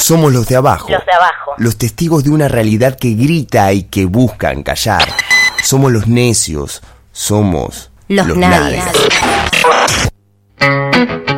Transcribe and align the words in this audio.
Somos 0.00 0.32
los 0.32 0.48
de 0.48 0.56
abajo. 0.56 0.88
Los 0.90 1.04
de 1.04 1.12
abajo. 1.12 1.52
Los 1.58 1.76
testigos 1.76 2.24
de 2.24 2.30
una 2.30 2.48
realidad 2.48 2.96
que 2.96 3.10
grita 3.10 3.72
y 3.72 3.82
que 3.84 4.06
buscan 4.06 4.62
callar. 4.62 5.06
Somos 5.62 5.92
los 5.92 6.06
necios. 6.08 6.82
Somos 7.12 7.90
los, 8.08 8.26
los 8.26 8.36
nadies. 8.38 8.84
9 10.58 11.29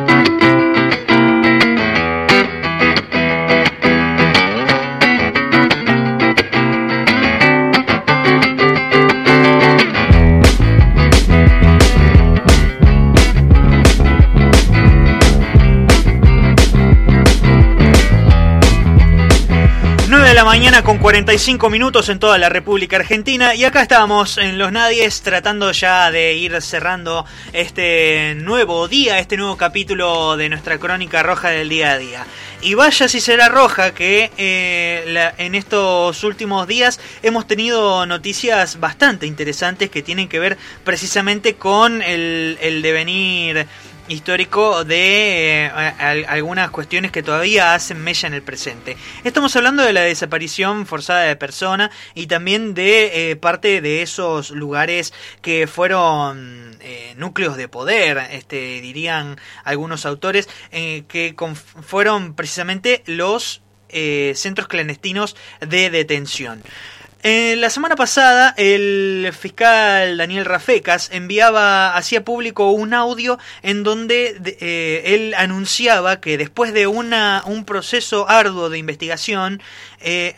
45 21.03 21.69
minutos 21.69 22.07
en 22.07 22.17
toda 22.17 22.37
la 22.37 22.47
República 22.47 22.95
Argentina 22.95 23.53
y 23.55 23.65
acá 23.65 23.81
estamos 23.81 24.37
en 24.37 24.57
Los 24.57 24.71
Nadies 24.71 25.21
tratando 25.21 25.69
ya 25.73 26.09
de 26.11 26.35
ir 26.35 26.61
cerrando 26.61 27.25
este 27.51 28.35
nuevo 28.35 28.87
día, 28.87 29.19
este 29.19 29.35
nuevo 29.35 29.57
capítulo 29.57 30.37
de 30.37 30.47
nuestra 30.47 30.77
crónica 30.77 31.21
roja 31.21 31.49
del 31.49 31.67
día 31.67 31.91
a 31.91 31.97
día. 31.97 32.25
Y 32.61 32.75
vaya 32.75 33.09
si 33.09 33.19
será 33.19 33.49
roja 33.49 33.93
que 33.93 34.31
eh, 34.37 35.31
en 35.37 35.55
estos 35.55 36.23
últimos 36.23 36.69
días 36.69 37.01
hemos 37.21 37.47
tenido 37.47 38.05
noticias 38.05 38.79
bastante 38.79 39.27
interesantes 39.27 39.89
que 39.89 40.03
tienen 40.03 40.29
que 40.29 40.39
ver 40.39 40.57
precisamente 40.85 41.55
con 41.55 42.01
el, 42.01 42.57
el 42.61 42.81
devenir 42.81 43.67
histórico 44.07 44.83
de 44.83 45.65
eh, 45.65 46.25
algunas 46.27 46.69
cuestiones 46.71 47.11
que 47.11 47.23
todavía 47.23 47.73
hacen 47.73 48.01
mella 48.01 48.27
en 48.27 48.33
el 48.33 48.41
presente. 48.41 48.97
Estamos 49.23 49.55
hablando 49.55 49.83
de 49.83 49.93
la 49.93 50.01
desaparición 50.01 50.85
forzada 50.85 51.21
de 51.21 51.35
persona 51.35 51.91
y 52.13 52.27
también 52.27 52.73
de 52.73 53.31
eh, 53.31 53.35
parte 53.35 53.81
de 53.81 54.01
esos 54.01 54.51
lugares 54.51 55.13
que 55.41 55.67
fueron 55.67 56.77
eh, 56.81 57.13
núcleos 57.17 57.55
de 57.57 57.67
poder, 57.67 58.17
este, 58.31 58.81
dirían 58.81 59.37
algunos 59.63 60.05
autores, 60.05 60.49
que 60.71 61.35
fueron 61.81 62.33
precisamente 62.33 63.03
los 63.05 63.61
centros 63.89 64.67
clandestinos 64.67 65.35
de 65.61 65.89
detención. 65.89 66.63
Eh, 67.25 67.55
la 67.55 67.69
semana 67.69 67.95
pasada, 67.95 68.53
el 68.57 69.31
fiscal 69.31 70.17
Daniel 70.17 70.43
Rafecas 70.43 71.09
enviaba, 71.09 71.95
hacía 71.95 72.25
público 72.25 72.71
un 72.71 72.93
audio 72.93 73.39
en 73.61 73.83
donde 73.83 74.35
eh, 74.59 75.03
él 75.05 75.33
anunciaba 75.37 76.19
que 76.19 76.37
después 76.37 76.73
de 76.73 76.85
una, 76.85 77.41
un 77.45 77.63
proceso 77.63 78.29
arduo 78.29 78.69
de 78.69 78.77
investigación, 78.77 79.61
eh, 80.03 80.35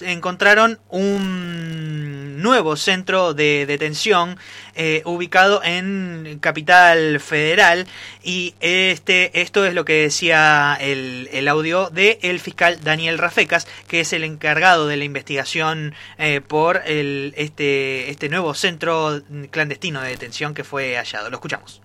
encontraron 0.00 0.78
un 0.88 2.42
nuevo 2.42 2.76
centro 2.76 3.32
de 3.32 3.64
detención 3.66 4.36
eh, 4.74 5.02
ubicado 5.06 5.62
en 5.64 6.38
Capital 6.40 7.20
Federal 7.20 7.86
y 8.22 8.54
este 8.60 9.40
esto 9.40 9.64
es 9.64 9.72
lo 9.72 9.84
que 9.84 10.02
decía 10.02 10.76
el, 10.80 11.28
el 11.32 11.48
audio 11.48 11.90
de 11.90 12.18
el 12.22 12.40
fiscal 12.40 12.78
Daniel 12.82 13.18
Rafecas 13.18 13.66
que 13.86 14.00
es 14.00 14.12
el 14.12 14.24
encargado 14.24 14.86
de 14.86 14.96
la 14.96 15.04
investigación 15.04 15.94
eh, 16.18 16.40
por 16.40 16.82
el, 16.86 17.34
este, 17.36 18.10
este 18.10 18.28
nuevo 18.28 18.54
centro 18.54 19.20
clandestino 19.50 20.00
de 20.00 20.08
detención 20.08 20.54
que 20.54 20.64
fue 20.64 20.96
hallado. 20.96 21.30
Lo 21.30 21.36
escuchamos. 21.36 21.80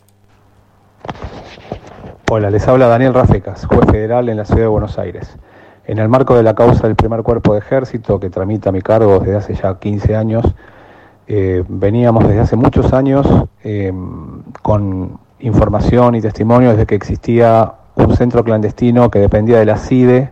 Hola, 2.30 2.50
les 2.50 2.68
habla 2.68 2.88
Daniel 2.88 3.14
Rafecas, 3.14 3.66
juez 3.66 3.90
federal 3.90 4.30
en 4.30 4.38
la 4.38 4.46
ciudad 4.46 4.62
de 4.62 4.68
Buenos 4.68 5.00
Aires. 5.00 5.36
En 5.90 5.98
el 5.98 6.08
marco 6.08 6.36
de 6.36 6.44
la 6.44 6.54
causa 6.54 6.86
del 6.86 6.96
primer 6.96 7.24
cuerpo 7.24 7.54
de 7.54 7.62
ejército 7.62 8.20
que 8.20 8.30
tramita 8.30 8.72
mi 8.72 8.80
cargo 8.80 9.18
desde 9.18 9.36
hace 9.36 9.56
ya 9.56 9.80
15 9.80 10.16
años, 10.16 10.46
eh, 11.26 11.64
veníamos 11.68 12.28
desde 12.28 12.42
hace 12.42 12.56
muchos 12.56 12.94
años 12.94 13.26
eh, 13.64 13.92
con 14.62 15.18
información 15.40 16.14
y 16.14 16.22
testimonio 16.22 16.70
desde 16.70 16.86
que 16.86 16.94
existía 16.94 17.74
un 17.96 18.16
centro 18.16 18.44
clandestino 18.44 19.10
que 19.10 19.18
dependía 19.18 19.58
de 19.58 19.66
la 19.66 19.78
CIDE, 19.78 20.30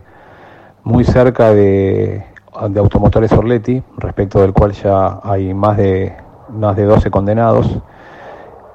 muy 0.84 1.02
cerca 1.02 1.52
de, 1.52 2.22
de 2.68 2.78
Automotores 2.78 3.32
Orleti, 3.32 3.82
respecto 3.96 4.40
del 4.40 4.52
cual 4.52 4.70
ya 4.74 5.18
hay 5.24 5.54
más 5.54 5.76
de, 5.76 6.14
más 6.50 6.76
de 6.76 6.84
12 6.84 7.10
condenados 7.10 7.80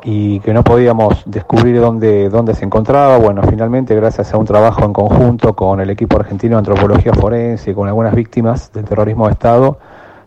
y 0.03 0.39
que 0.41 0.53
no 0.53 0.63
podíamos 0.63 1.23
descubrir 1.25 1.79
dónde, 1.79 2.29
dónde 2.29 2.53
se 2.53 2.65
encontraba. 2.65 3.17
Bueno, 3.17 3.41
finalmente, 3.43 3.95
gracias 3.95 4.33
a 4.33 4.37
un 4.37 4.45
trabajo 4.45 4.83
en 4.83 4.93
conjunto 4.93 5.55
con 5.55 5.79
el 5.79 5.89
equipo 5.89 6.17
argentino 6.17 6.55
de 6.55 6.59
antropología 6.59 7.13
forense 7.13 7.71
y 7.71 7.73
con 7.73 7.87
algunas 7.87 8.13
víctimas 8.13 8.71
del 8.73 8.83
terrorismo 8.83 9.27
de 9.27 9.33
Estado, 9.33 9.77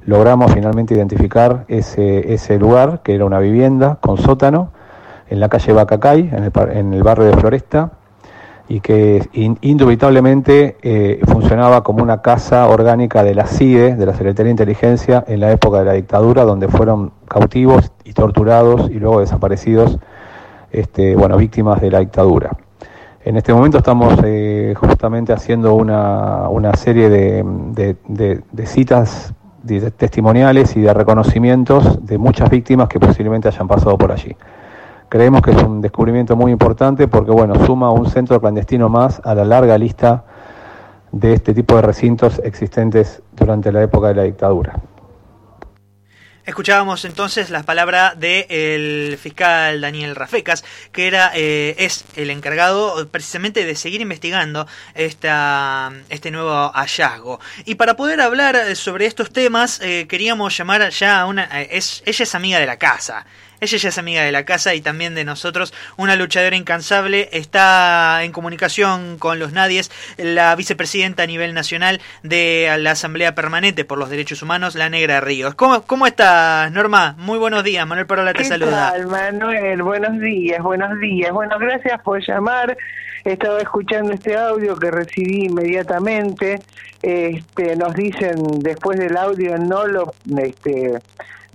logramos 0.07 0.53
finalmente 0.53 0.95
identificar 0.95 1.65
ese, 1.69 2.33
ese 2.33 2.59
lugar, 2.59 3.01
que 3.03 3.15
era 3.15 3.25
una 3.25 3.39
vivienda 3.39 3.99
con 4.01 4.17
sótano, 4.17 4.71
en 5.29 5.41
la 5.41 5.49
calle 5.49 5.73
Bacacay, 5.73 6.31
en 6.33 6.45
el, 6.45 6.53
en 6.71 6.95
el 6.95 7.03
barrio 7.03 7.27
de 7.27 7.37
Floresta, 7.37 7.91
y 8.69 8.81
que 8.81 9.29
indubitablemente 9.33 10.77
eh, 10.83 11.21
funcionaba 11.27 11.83
como 11.83 12.03
una 12.03 12.21
casa 12.21 12.69
orgánica 12.69 13.23
de 13.23 13.35
la 13.35 13.47
CIDE, 13.47 13.95
de 13.95 14.07
la 14.07 14.13
Secretaría 14.13 14.47
de 14.47 14.51
Inteligencia, 14.51 15.25
en 15.29 15.41
la 15.41 15.53
época 15.53 15.79
de 15.79 15.85
la 15.85 15.93
dictadura, 15.93 16.45
donde 16.45 16.69
fueron 16.69 17.13
cautivos 17.29 17.93
y 18.05 18.13
torturados 18.13 18.91
y 18.91 18.95
luego 18.95 19.21
desaparecidos, 19.21 19.99
este, 20.73 21.15
bueno, 21.15 21.37
víctimas 21.37 21.81
de 21.81 21.91
la 21.91 22.01
dictadura. 22.01 22.51
En 23.25 23.37
este 23.37 23.53
momento 23.53 23.79
estamos 23.79 24.15
eh, 24.25 24.75
justamente 24.77 25.33
haciendo 25.33 25.75
una, 25.75 26.49
una 26.49 26.75
serie 26.75 27.09
de, 27.09 27.45
de, 27.73 27.97
de, 28.09 28.41
de 28.51 28.67
citas 28.67 29.33
testimoniales 29.97 30.77
y 30.77 30.81
de 30.81 30.95
reconocimientos 30.95 32.05
de 32.07 32.19
muchas 32.19 32.51
víctimas 32.51 32.89
que 32.89 33.01
posiblemente 33.01 33.49
hayan 33.49 33.67
pasado 33.67 33.99
por 33.99 34.13
allí. 34.13 34.37
Creemos 35.09 35.43
que 35.43 35.53
es 35.53 35.63
un 35.63 35.81
descubrimiento 35.81 36.35
muy 36.35 36.51
importante 36.51 37.07
porque 37.07 37.31
bueno, 37.31 37.55
suma 37.65 37.93
un 37.93 38.11
centro 38.11 38.41
clandestino 38.41 38.89
más 38.89 39.21
a 39.25 39.35
la 39.35 39.45
larga 39.45 39.79
lista 39.79 40.25
de 41.13 41.33
este 41.33 41.55
tipo 41.55 41.77
de 41.77 41.83
recintos 41.83 42.41
existentes 42.43 43.23
durante 43.33 43.71
la 43.71 43.83
época 43.83 44.09
de 44.09 44.15
la 44.15 44.23
dictadura. 44.25 44.81
Escuchábamos 46.45 47.05
entonces 47.05 47.51
las 47.51 47.65
palabras 47.65 48.21
del 48.21 49.19
fiscal 49.21 49.81
Daniel 49.81 50.15
Rafecas, 50.15 50.65
que 50.93 51.09
era 51.09 51.33
eh, 51.35 51.75
es 51.79 52.05
el 52.15 52.31
encargado 52.31 53.09
precisamente 53.09 53.65
de 53.65 53.75
seguir 53.75 54.01
investigando 54.01 54.69
esta, 54.95 55.91
este 56.09 56.31
nuevo 56.31 56.71
hallazgo. 56.73 57.41
Y 57.65 57.75
para 57.75 57.97
poder 57.97 58.21
hablar 58.21 58.77
sobre 58.77 59.07
estos 59.07 59.33
temas, 59.33 59.81
eh, 59.81 60.07
queríamos 60.09 60.57
llamar 60.57 60.89
ya 60.91 61.21
a 61.21 61.27
una... 61.27 61.63
Es, 61.63 62.05
ella 62.07 62.23
es 62.23 62.35
amiga 62.37 62.61
de 62.61 62.67
la 62.67 62.77
casa. 62.77 63.27
Ella 63.61 63.79
ya 63.79 63.89
es 63.89 63.99
amiga 63.99 64.23
de 64.23 64.33
la 64.33 64.45
casa 64.45 64.75
y 64.75 64.81
también 64.81 65.15
de 65.15 65.25
nosotros, 65.25 65.73
una 65.97 66.17
luchadora 66.17 66.57
incansable. 66.57 67.29
Está 67.33 68.23
en 68.25 68.33
comunicación 68.33 69.19
con 69.19 69.39
los 69.39 69.53
nadies, 69.53 69.91
la 70.17 70.55
vicepresidenta 70.55 71.23
a 71.23 71.27
nivel 71.27 71.55
nacional 71.55 72.01
de 72.23 72.75
la 72.79 72.93
Asamblea 72.93 73.35
Permanente 73.35 73.85
por 73.85 73.99
los 73.99 74.11
Derechos 74.11 74.43
Humanos, 74.43 74.75
la 74.75 74.89
Negra 74.89 75.21
Ríos. 75.21 75.55
¿Cómo, 75.55 75.83
cómo 75.83 76.07
estás, 76.07 76.71
Norma? 76.73 77.15
Muy 77.19 77.39
buenos 77.39 77.65
días. 77.65 77.87
Manuel 77.87 78.07
Parola 78.07 78.33
te 78.35 78.45
saluda. 78.45 78.93
Tal, 78.93 79.07
Manuel? 79.07 79.83
Buenos 79.83 80.21
días, 80.21 80.63
buenos 80.63 80.99
días. 81.01 81.33
Bueno, 81.33 81.59
gracias 81.59 82.01
por 82.03 82.21
llamar. 82.27 82.77
Estaba 83.25 83.61
escuchando 83.61 84.13
este 84.13 84.37
audio 84.37 84.77
que 84.77 84.91
recibí 84.91 85.47
inmediatamente. 85.47 86.61
Este, 87.03 87.77
nos 87.77 87.95
dicen 87.95 88.37
después 88.61 88.99
del 88.99 89.17
audio 89.17 89.59
no 89.59 89.87
lo 89.87 90.15
este, 90.39 90.99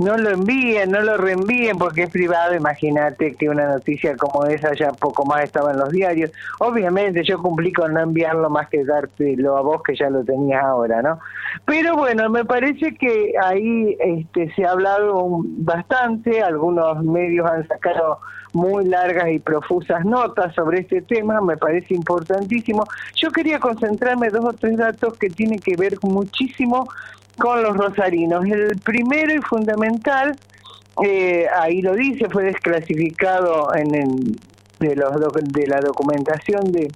no 0.01 0.17
lo 0.17 0.31
envíen, 0.31 0.91
no 0.91 1.01
lo 1.01 1.17
reenvíen 1.17 1.77
porque 1.77 2.03
es 2.03 2.09
privado. 2.09 2.55
Imagínate 2.55 3.35
que 3.35 3.49
una 3.49 3.67
noticia 3.67 4.15
como 4.17 4.45
esa 4.45 4.73
ya 4.73 4.91
poco 4.91 5.25
más 5.25 5.43
estaba 5.43 5.71
en 5.71 5.79
los 5.79 5.91
diarios. 5.91 6.31
Obviamente 6.59 7.23
yo 7.23 7.41
cumplí 7.41 7.71
con 7.71 7.93
no 7.93 8.01
enviarlo 8.01 8.49
más 8.49 8.67
que 8.69 8.83
dártelo 8.83 9.57
a 9.57 9.61
vos 9.61 9.83
que 9.83 9.95
ya 9.95 10.09
lo 10.09 10.23
tenías 10.23 10.63
ahora, 10.63 11.01
¿no? 11.01 11.19
Pero 11.65 11.95
bueno, 11.95 12.29
me 12.29 12.45
parece 12.45 12.95
que 12.95 13.33
ahí 13.41 13.95
este, 13.99 14.51
se 14.55 14.65
ha 14.65 14.71
hablado 14.71 15.41
bastante, 15.43 16.41
algunos 16.41 17.03
medios 17.03 17.49
han 17.49 17.67
sacado 17.67 18.19
muy 18.53 18.85
largas 18.85 19.29
y 19.29 19.39
profusas 19.39 20.03
notas 20.03 20.53
sobre 20.55 20.81
este 20.81 21.01
tema, 21.01 21.39
me 21.41 21.57
parece 21.57 21.93
importantísimo. 21.93 22.83
Yo 23.15 23.31
quería 23.31 23.59
concentrarme 23.59 24.29
dos 24.29 24.45
o 24.45 24.53
tres 24.53 24.77
datos 24.77 25.17
que 25.17 25.29
tienen 25.29 25.59
que 25.59 25.75
ver 25.77 25.97
muchísimo 26.01 26.87
con 27.41 27.63
los 27.63 27.75
rosarinos. 27.75 28.45
El 28.45 28.77
primero 28.83 29.33
y 29.33 29.39
fundamental, 29.39 30.37
eh, 31.03 31.47
ahí 31.57 31.81
lo 31.81 31.95
dice, 31.95 32.29
fue 32.29 32.43
desclasificado 32.43 33.73
en, 33.75 34.37
de, 34.79 34.95
los, 34.95 35.11
de 35.33 35.67
la 35.67 35.79
documentación 35.81 36.71
de 36.71 36.87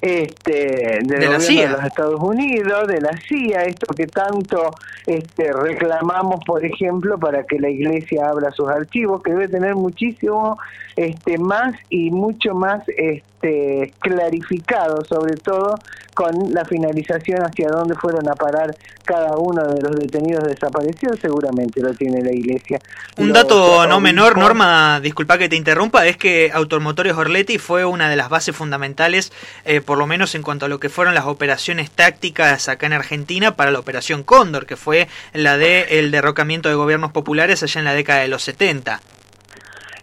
este 0.00 0.98
del 1.02 1.06
de 1.06 1.26
gobierno 1.26 1.38
de 1.38 1.68
los 1.68 1.84
Estados 1.84 2.20
Unidos, 2.20 2.88
de 2.88 3.00
la 3.00 3.16
CIA, 3.28 3.64
esto 3.64 3.86
que 3.94 4.06
tanto 4.06 4.70
este, 5.06 5.52
reclamamos, 5.52 6.40
por 6.46 6.64
ejemplo, 6.64 7.18
para 7.18 7.44
que 7.44 7.58
la 7.58 7.68
Iglesia 7.68 8.28
abra 8.28 8.50
sus 8.50 8.68
archivos, 8.68 9.22
que 9.22 9.32
debe 9.32 9.48
tener 9.48 9.74
muchísimo 9.74 10.58
este, 10.96 11.38
más 11.38 11.74
y 11.90 12.10
mucho 12.10 12.54
más 12.54 12.82
este, 12.88 13.22
este, 13.40 13.94
clarificado, 14.00 15.04
sobre 15.04 15.36
todo 15.36 15.76
con 16.12 16.32
la 16.52 16.64
finalización 16.64 17.40
hacia 17.42 17.68
dónde 17.68 17.94
fueron 17.94 18.28
a 18.28 18.34
parar 18.34 18.74
cada 19.04 19.36
uno 19.36 19.62
de 19.62 19.80
los 19.80 19.94
detenidos 19.94 20.42
desaparecidos, 20.42 21.20
seguramente 21.20 21.80
lo 21.80 21.94
tiene 21.94 22.20
la 22.20 22.32
iglesia. 22.32 22.80
Un 23.16 23.32
dato 23.32 23.86
no 23.86 24.00
menor, 24.00 24.36
Norma, 24.36 24.98
disculpa 25.00 25.38
que 25.38 25.48
te 25.48 25.54
interrumpa, 25.54 26.06
es 26.06 26.16
que 26.16 26.50
Automotores 26.52 27.14
Orletti 27.14 27.58
fue 27.58 27.84
una 27.84 28.10
de 28.10 28.16
las 28.16 28.28
bases 28.28 28.56
fundamentales, 28.56 29.32
eh, 29.64 29.80
por 29.80 29.96
lo 29.96 30.08
menos 30.08 30.34
en 30.34 30.42
cuanto 30.42 30.66
a 30.66 30.68
lo 30.68 30.80
que 30.80 30.88
fueron 30.88 31.14
las 31.14 31.26
operaciones 31.26 31.92
tácticas 31.92 32.68
acá 32.68 32.86
en 32.86 32.94
Argentina 32.94 33.54
para 33.54 33.70
la 33.70 33.78
Operación 33.78 34.24
Cóndor, 34.24 34.66
que 34.66 34.76
fue 34.76 35.06
la 35.32 35.56
de 35.56 36.00
el 36.00 36.10
derrocamiento 36.10 36.68
de 36.68 36.74
gobiernos 36.74 37.12
populares 37.12 37.62
allá 37.62 37.78
en 37.78 37.84
la 37.84 37.94
década 37.94 38.22
de 38.22 38.28
los 38.28 38.42
70. 38.42 39.00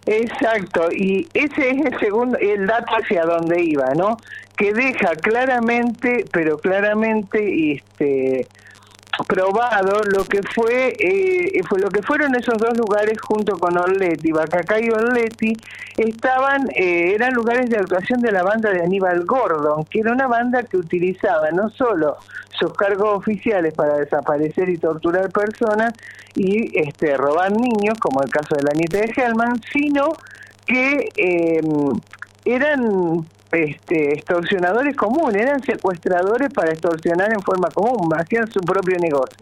Exacto, 0.06 0.88
y 0.92 1.26
ese 1.34 1.70
es 1.70 1.84
el 1.84 1.98
segundo, 1.98 2.38
el 2.38 2.66
dato 2.66 2.94
hacia 2.94 3.24
dónde 3.24 3.60
iba, 3.62 3.92
¿no? 3.96 4.16
Que 4.56 4.72
deja 4.72 5.16
claramente, 5.16 6.24
pero 6.32 6.58
claramente, 6.58 7.72
este, 7.72 8.46
probado 9.26 10.02
lo 10.04 10.24
que 10.24 10.40
fue, 10.54 10.92
eh, 10.98 11.60
fue 11.68 11.80
lo 11.80 11.88
que 11.88 12.02
fueron 12.02 12.34
esos 12.36 12.56
dos 12.58 12.76
lugares 12.76 13.20
junto 13.20 13.58
con 13.58 13.76
Orleti, 13.76 14.30
Bacacá 14.30 14.80
y 14.80 14.88
Orleti, 14.88 15.52
estaban, 15.96 16.68
eh, 16.74 17.12
eran 17.14 17.34
lugares 17.34 17.68
de 17.68 17.76
actuación 17.76 18.20
de 18.20 18.32
la 18.32 18.42
banda 18.42 18.70
de 18.70 18.82
Aníbal 18.82 19.24
Gordon, 19.24 19.84
que 19.84 20.00
era 20.00 20.12
una 20.12 20.28
banda 20.28 20.62
que 20.62 20.76
utilizaba 20.76 21.50
no 21.50 21.68
solo 21.70 22.16
sus 22.50 22.72
cargos 22.74 23.18
oficiales 23.18 23.74
para 23.74 23.96
desaparecer 23.96 24.68
y 24.68 24.78
torturar 24.78 25.30
personas 25.30 25.92
y 26.34 26.78
este 26.78 27.16
robar 27.16 27.50
niños, 27.50 27.98
como 28.00 28.22
el 28.22 28.30
caso 28.30 28.54
de 28.54 28.62
la 28.62 28.72
nieta 28.74 28.98
de 28.98 29.12
Hellman, 29.14 29.60
sino 29.72 30.12
que 30.66 31.08
eh, 31.16 31.60
eran 32.44 33.26
este, 33.52 34.14
extorsionadores 34.14 34.96
comunes, 34.96 35.42
eran 35.42 35.62
secuestradores 35.62 36.52
para 36.52 36.72
extorsionar 36.72 37.32
en 37.32 37.40
forma 37.40 37.68
común, 37.68 38.08
hacían 38.16 38.50
su 38.50 38.60
propio 38.60 38.98
negocio. 38.98 39.38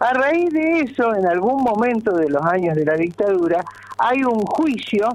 A 0.00 0.12
raíz 0.12 0.52
de 0.52 0.80
eso, 0.80 1.14
en 1.14 1.26
algún 1.26 1.62
momento 1.62 2.16
de 2.16 2.28
los 2.28 2.44
años 2.44 2.76
de 2.76 2.84
la 2.84 2.94
dictadura, 2.94 3.64
hay 3.98 4.22
un 4.22 4.40
juicio 4.46 5.08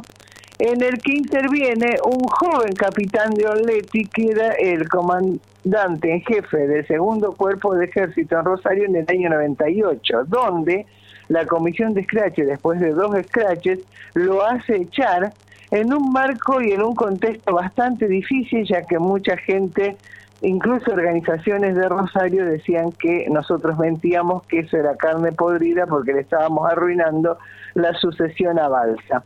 en 0.59 0.81
el 0.83 1.01
que 1.01 1.13
interviene 1.13 1.97
un 2.05 2.27
joven 2.27 2.73
capitán 2.73 3.31
de 3.31 3.47
Orleti, 3.47 4.05
que 4.05 4.27
era 4.31 4.51
el 4.53 4.87
comandante 4.87 6.11
en 6.11 6.21
jefe 6.21 6.67
del 6.67 6.85
segundo 6.87 7.31
cuerpo 7.31 7.75
de 7.75 7.85
ejército 7.85 8.37
en 8.37 8.45
Rosario 8.45 8.85
en 8.85 8.95
el 8.95 9.05
año 9.09 9.29
98, 9.29 10.25
donde 10.27 10.85
la 11.29 11.45
comisión 11.45 11.93
de 11.93 12.03
scratches, 12.03 12.47
después 12.47 12.79
de 12.79 12.91
dos 12.91 13.15
scratches, 13.27 13.79
lo 14.13 14.45
hace 14.45 14.77
echar 14.77 15.33
en 15.73 15.91
un 15.91 16.11
marco 16.11 16.61
y 16.61 16.71
en 16.71 16.83
un 16.83 16.93
contexto 16.93 17.55
bastante 17.55 18.07
difícil, 18.07 18.63
ya 18.63 18.83
que 18.83 18.99
mucha 18.99 19.35
gente, 19.37 19.97
incluso 20.41 20.91
organizaciones 20.91 21.75
de 21.75 21.89
Rosario, 21.89 22.45
decían 22.45 22.91
que 22.91 23.25
nosotros 23.31 23.79
mentíamos 23.79 24.43
que 24.43 24.59
eso 24.59 24.77
era 24.77 24.95
carne 24.95 25.31
podrida 25.31 25.87
porque 25.87 26.13
le 26.13 26.21
estábamos 26.21 26.71
arruinando 26.71 27.39
la 27.73 27.91
sucesión 27.95 28.59
a 28.59 28.67
Balsa. 28.67 29.23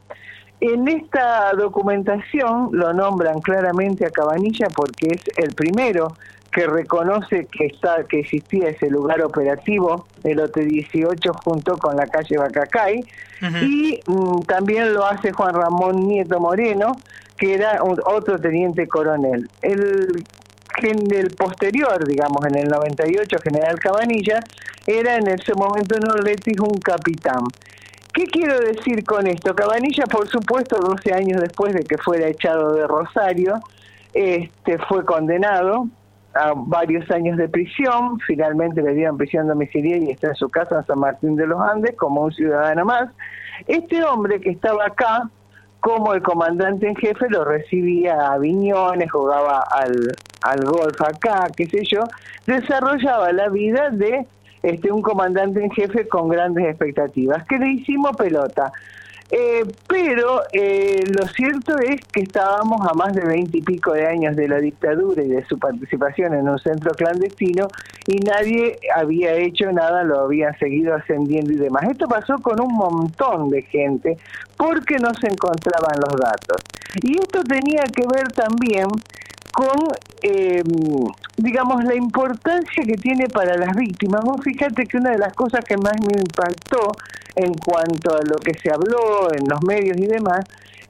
En 0.61 0.87
esta 0.87 1.51
documentación 1.51 2.69
lo 2.71 2.93
nombran 2.93 3.41
claramente 3.41 4.05
a 4.05 4.09
Cabanilla 4.09 4.67
porque 4.73 5.07
es 5.07 5.37
el 5.37 5.53
primero 5.53 6.13
que 6.51 6.65
reconoce 6.65 7.47
que 7.47 7.67
está 7.67 8.03
que 8.09 8.19
existía 8.21 8.69
ese 8.69 8.89
lugar 8.89 9.21
operativo, 9.21 10.07
el 10.23 10.39
OT18 10.39 11.31
junto 11.43 11.77
con 11.77 11.95
la 11.95 12.05
calle 12.07 12.37
Bacacay, 12.37 13.03
y 13.61 13.99
mm, 14.05 14.41
también 14.41 14.93
lo 14.93 15.05
hace 15.05 15.31
Juan 15.31 15.53
Ramón 15.53 16.07
Nieto 16.07 16.39
Moreno, 16.39 16.97
que 17.37 17.53
era 17.53 17.79
otro 17.83 18.39
teniente 18.39 18.87
coronel. 18.87 19.49
El, 19.61 20.23
el 20.81 21.29
posterior, 21.35 22.07
digamos, 22.07 22.45
en 22.47 22.57
el 22.57 22.67
98, 22.67 23.37
general 23.43 23.79
Cabanilla, 23.79 24.39
era 24.85 25.15
en 25.15 25.27
ese 25.27 25.53
momento 25.53 25.97
en 25.97 26.09
Orletis 26.09 26.59
un 26.59 26.79
capitán. 26.79 27.43
¿Qué 28.13 28.25
quiero 28.25 28.59
decir 28.59 29.03
con 29.03 29.27
esto? 29.27 29.53
Cabanilla, 29.53 30.05
por 30.05 30.27
supuesto, 30.27 30.77
12 30.79 31.13
años 31.13 31.41
después 31.41 31.73
de 31.73 31.83
que 31.83 31.97
fuera 31.99 32.27
echado 32.27 32.73
de 32.73 32.87
Rosario, 32.87 33.59
este, 34.13 34.79
fue 34.89 35.05
condenado 35.05 35.87
a 36.39 36.53
varios 36.55 37.09
años 37.11 37.37
de 37.37 37.49
prisión, 37.49 38.19
finalmente 38.19 38.81
le 38.81 38.93
dieron 38.93 39.17
prisión 39.17 39.47
domiciliaria 39.47 40.09
y 40.09 40.11
está 40.11 40.29
en 40.29 40.35
su 40.35 40.49
casa 40.49 40.79
en 40.79 40.85
San 40.85 40.99
Martín 40.99 41.35
de 41.35 41.47
los 41.47 41.59
Andes 41.59 41.95
como 41.95 42.21
un 42.21 42.31
ciudadano 42.31 42.85
más. 42.85 43.09
Este 43.67 44.03
hombre 44.03 44.39
que 44.39 44.51
estaba 44.51 44.85
acá 44.85 45.29
como 45.79 46.13
el 46.13 46.21
comandante 46.21 46.87
en 46.87 46.95
jefe 46.95 47.29
lo 47.29 47.45
recibía 47.45 48.31
a 48.31 48.37
Viñones, 48.37 49.11
jugaba 49.11 49.63
al, 49.71 50.15
al 50.41 50.65
golf 50.65 51.01
acá, 51.01 51.47
qué 51.55 51.67
sé 51.67 51.83
yo, 51.85 52.03
desarrollaba 52.45 53.31
la 53.31 53.49
vida 53.49 53.89
de 53.89 54.27
este 54.63 54.91
un 54.91 55.01
comandante 55.01 55.63
en 55.63 55.71
jefe 55.71 56.07
con 56.07 56.29
grandes 56.29 56.65
expectativas. 56.65 57.45
¿Qué 57.47 57.57
le 57.57 57.69
hicimos 57.69 58.15
pelota? 58.17 58.71
Eh, 59.29 59.65
pero 59.89 60.43
eh, 60.53 61.03
lo 61.07 61.27
cierto 61.27 61.77
es 61.79 61.99
que 62.13 62.21
estábamos 62.21 62.79
a 62.89 62.93
más 62.93 63.13
de 63.13 63.25
veinte 63.25 63.57
y 63.57 63.61
pico 63.61 63.91
de 63.91 64.07
años 64.07 64.37
de 64.37 64.47
la 64.47 64.57
dictadura 64.57 65.21
y 65.21 65.27
de 65.27 65.45
su 65.47 65.59
participación 65.59 66.33
en 66.33 66.47
un 66.47 66.57
centro 66.59 66.91
clandestino 66.91 67.67
y 68.07 68.15
nadie 68.19 68.79
había 68.95 69.33
hecho 69.33 69.69
nada, 69.73 70.03
lo 70.03 70.21
habían 70.21 70.57
seguido 70.59 70.95
ascendiendo 70.95 71.51
y 71.51 71.57
demás. 71.57 71.83
Esto 71.89 72.07
pasó 72.07 72.37
con 72.37 72.61
un 72.61 72.73
montón 72.73 73.49
de 73.49 73.63
gente 73.63 74.17
porque 74.55 74.95
no 74.97 75.13
se 75.15 75.27
encontraban 75.27 75.99
los 75.99 76.15
datos. 76.15 76.61
Y 77.03 77.19
esto 77.19 77.43
tenía 77.43 77.83
que 77.83 78.03
ver 78.07 78.31
también 78.31 78.87
con, 79.57 79.87
eh, 80.21 80.61
digamos, 81.35 81.83
la 81.83 81.95
importancia 81.95 82.83
que 82.83 82.93
tiene 82.93 83.27
para 83.27 83.57
las 83.57 83.75
víctimas. 83.75 84.21
Vos 84.23 84.39
fíjate 84.43 84.85
que 84.85 84.97
una 84.97 85.09
de 85.09 85.17
las 85.17 85.33
cosas 85.33 85.65
que 85.65 85.75
más 85.77 85.93
me 85.99 86.21
impactó 86.21 86.91
en 87.35 87.55
cuanto 87.55 88.15
a 88.15 88.19
lo 88.19 88.35
que 88.35 88.53
se 88.53 88.69
habló 88.71 89.33
en 89.33 89.49
los 89.49 89.59
medios 89.63 89.97
y 89.97 90.05
demás, 90.05 90.41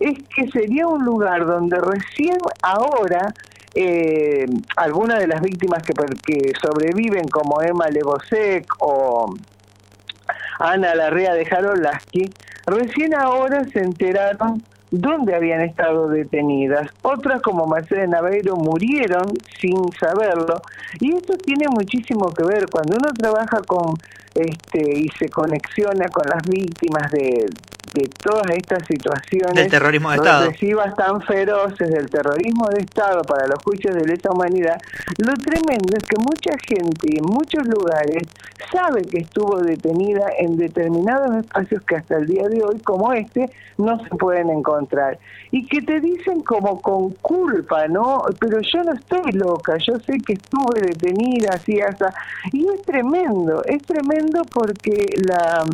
es 0.01 0.17
que 0.35 0.51
sería 0.51 0.85
un 0.85 1.05
lugar 1.05 1.45
donde 1.45 1.77
recién 1.79 2.37
ahora 2.61 3.33
eh, 3.73 4.45
algunas 4.75 5.19
de 5.19 5.27
las 5.27 5.39
víctimas 5.39 5.81
que, 5.83 5.93
que 6.25 6.51
sobreviven, 6.61 7.25
como 7.29 7.61
Emma 7.61 7.87
Lebosek 7.87 8.65
o 8.79 9.33
Ana 10.59 10.93
Larrea 10.93 11.35
de 11.35 11.45
Jarolaski, 11.45 12.29
recién 12.65 13.15
ahora 13.15 13.63
se 13.71 13.79
enteraron 13.79 14.61
dónde 14.91 15.35
habían 15.35 15.61
estado 15.61 16.09
detenidas. 16.09 16.89
Otras 17.01 17.41
como 17.41 17.67
Mercedes 17.67 18.09
Naveiro 18.09 18.55
murieron 18.55 19.33
sin 19.59 19.91
saberlo. 19.99 20.61
Y 20.99 21.15
esto 21.15 21.37
tiene 21.37 21.67
muchísimo 21.69 22.33
que 22.33 22.43
ver 22.43 22.67
cuando 22.69 22.97
uno 22.97 23.13
trabaja 23.13 23.61
con 23.65 23.95
este 24.35 24.99
y 24.99 25.09
se 25.17 25.29
conexiona 25.29 26.07
con 26.09 26.29
las 26.29 26.43
víctimas 26.47 27.11
de, 27.11 27.47
de 27.97 28.09
todas 28.21 28.49
estas 28.55 28.85
situaciones 28.87 29.55
del 29.55 29.69
terrorismo 29.69 30.11
de 30.11 30.17
Estado 30.17 30.51
tan 30.95 31.21
feroces 31.21 31.89
del 31.89 32.09
terrorismo 32.09 32.67
de 32.69 32.81
Estado 32.81 33.21
para 33.23 33.47
los 33.47 33.63
juicios 33.63 33.95
de 33.95 34.05
lesa 34.05 34.31
humanidad, 34.31 34.79
lo 35.17 35.33
tremendo 35.33 35.95
es 35.95 36.03
que 36.03 36.17
mucha 36.17 36.51
gente 36.67 37.17
en 37.17 37.25
muchos 37.25 37.65
lugares 37.67 38.23
sabe 38.71 39.01
que 39.03 39.19
estuvo 39.19 39.59
detenida 39.59 40.25
en 40.39 40.57
determinados 40.57 41.35
espacios 41.37 41.81
que 41.83 41.95
hasta 41.95 42.17
el 42.17 42.27
día 42.27 42.47
de 42.47 42.63
hoy, 42.63 42.79
como 42.81 43.13
este, 43.13 43.49
no 43.77 43.97
se 44.03 44.09
pueden 44.09 44.49
encontrar. 44.49 45.19
Y 45.51 45.65
que 45.65 45.81
te 45.81 45.99
dicen 45.99 46.41
como 46.41 46.81
con 46.81 47.11
culpa, 47.21 47.87
¿no? 47.87 48.23
Pero 48.39 48.59
yo 48.61 48.83
no 48.83 48.93
estoy 48.93 49.31
loca, 49.33 49.77
yo 49.77 49.97
sé 49.99 50.17
que 50.25 50.33
estuve 50.33 50.81
detenida, 50.81 51.53
así 51.53 51.79
hasta... 51.79 52.13
Y 52.51 52.67
es 52.67 52.81
tremendo, 52.83 53.63
es 53.65 53.81
tremendo 53.83 54.41
porque 54.51 55.05
la 55.27 55.65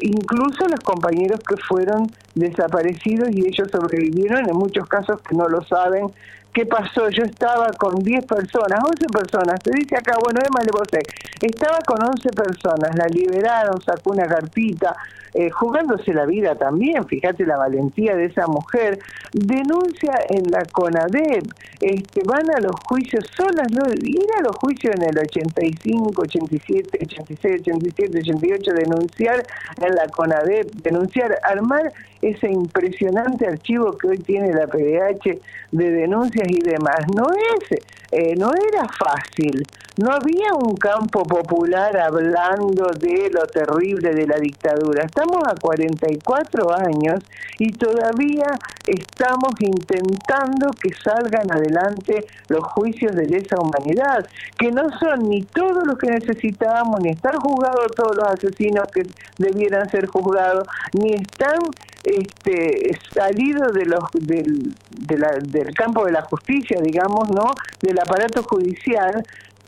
incluso 0.00 0.66
los 0.68 0.80
compañeros 0.80 1.31
que 1.40 1.56
fueron 1.56 2.10
desaparecidos 2.34 3.30
y 3.32 3.46
ellos 3.46 3.68
sobrevivieron, 3.70 4.48
en 4.48 4.56
muchos 4.56 4.88
casos 4.88 5.20
que 5.22 5.36
no 5.36 5.48
lo 5.48 5.62
saben, 5.62 6.06
¿Qué 6.52 6.66
pasó? 6.66 7.08
Yo 7.08 7.24
estaba 7.24 7.72
con 7.78 7.94
10 7.94 8.26
personas, 8.26 8.78
11 8.84 9.06
personas. 9.06 9.58
Te 9.60 9.70
dice 9.72 9.96
acá, 9.96 10.18
bueno, 10.22 10.38
Emma 10.46 10.60
Le 10.62 11.46
estaba 11.48 11.78
con 11.86 11.96
11 12.02 12.28
personas, 12.28 12.94
la 12.94 13.06
liberaron, 13.06 13.80
sacó 13.80 14.10
una 14.10 14.26
cartita, 14.26 14.94
eh, 15.32 15.48
jugándose 15.48 16.12
la 16.12 16.26
vida 16.26 16.54
también, 16.54 17.06
fíjate 17.06 17.46
la 17.46 17.56
valentía 17.56 18.14
de 18.14 18.26
esa 18.26 18.46
mujer, 18.46 18.98
denuncia 19.32 20.12
en 20.28 20.50
la 20.50 20.62
CONADEP, 20.70 21.44
este, 21.80 22.20
van 22.26 22.50
a 22.54 22.60
los 22.60 22.76
juicios 22.86 23.24
solas, 23.34 23.72
no, 23.72 23.90
ir 23.94 24.28
a 24.38 24.42
los 24.42 24.54
juicios 24.56 24.94
en 24.94 25.08
el 25.08 25.18
85, 25.18 26.20
87, 26.20 26.98
86, 27.02 27.62
87, 27.62 28.18
88, 28.18 28.72
denunciar 28.74 29.42
en 29.80 29.94
la 29.94 30.06
CONADEP, 30.08 30.70
denunciar, 30.82 31.38
armar 31.44 31.90
ese 32.22 32.50
impresionante 32.50 33.46
archivo 33.46 33.96
que 33.98 34.08
hoy 34.08 34.18
tiene 34.18 34.52
la 34.52 34.66
PDH 34.66 35.38
de 35.72 35.90
denuncia 35.90 36.32
justicias 36.32 36.48
y 36.50 36.60
demás, 36.60 37.00
no 37.14 37.26
es, 37.32 37.80
eh, 38.12 38.34
no 38.36 38.50
era 38.50 38.86
fácil. 38.88 39.66
No 39.98 40.10
había 40.10 40.54
un 40.54 40.74
campo 40.76 41.22
popular 41.22 41.94
hablando 41.98 42.86
de 42.98 43.28
lo 43.30 43.42
terrible 43.42 44.14
de 44.14 44.26
la 44.26 44.36
dictadura. 44.38 45.04
Estamos 45.04 45.42
a 45.46 45.54
44 45.54 46.72
años 46.72 47.22
y 47.58 47.70
todavía 47.72 48.46
estamos 48.86 49.52
intentando 49.60 50.70
que 50.80 50.94
salgan 50.94 51.52
adelante 51.52 52.24
los 52.48 52.64
juicios 52.72 53.14
de 53.14 53.26
lesa 53.26 53.56
humanidad, 53.60 54.26
que 54.58 54.70
no 54.70 54.88
son 54.98 55.28
ni 55.28 55.42
todos 55.42 55.86
los 55.86 55.98
que 55.98 56.10
necesitábamos, 56.10 57.00
ni 57.02 57.10
están 57.10 57.38
juzgados 57.38 57.92
todos 57.94 58.16
los 58.16 58.28
asesinos 58.28 58.88
que 58.94 59.02
debieran 59.36 59.90
ser 59.90 60.06
juzgados, 60.06 60.66
ni 60.94 61.12
están 61.12 61.58
este, 62.04 62.98
salidos 63.12 63.72
de 63.72 63.84
los, 63.86 64.04
del, 64.12 64.74
del 64.90 65.74
campo 65.74 66.04
de 66.04 66.12
la 66.12 66.22
justicia, 66.22 66.80
digamos, 66.82 67.30
¿no? 67.30 67.54
Del 67.80 67.98
aparato 67.98 68.42
judicial, 68.42 69.22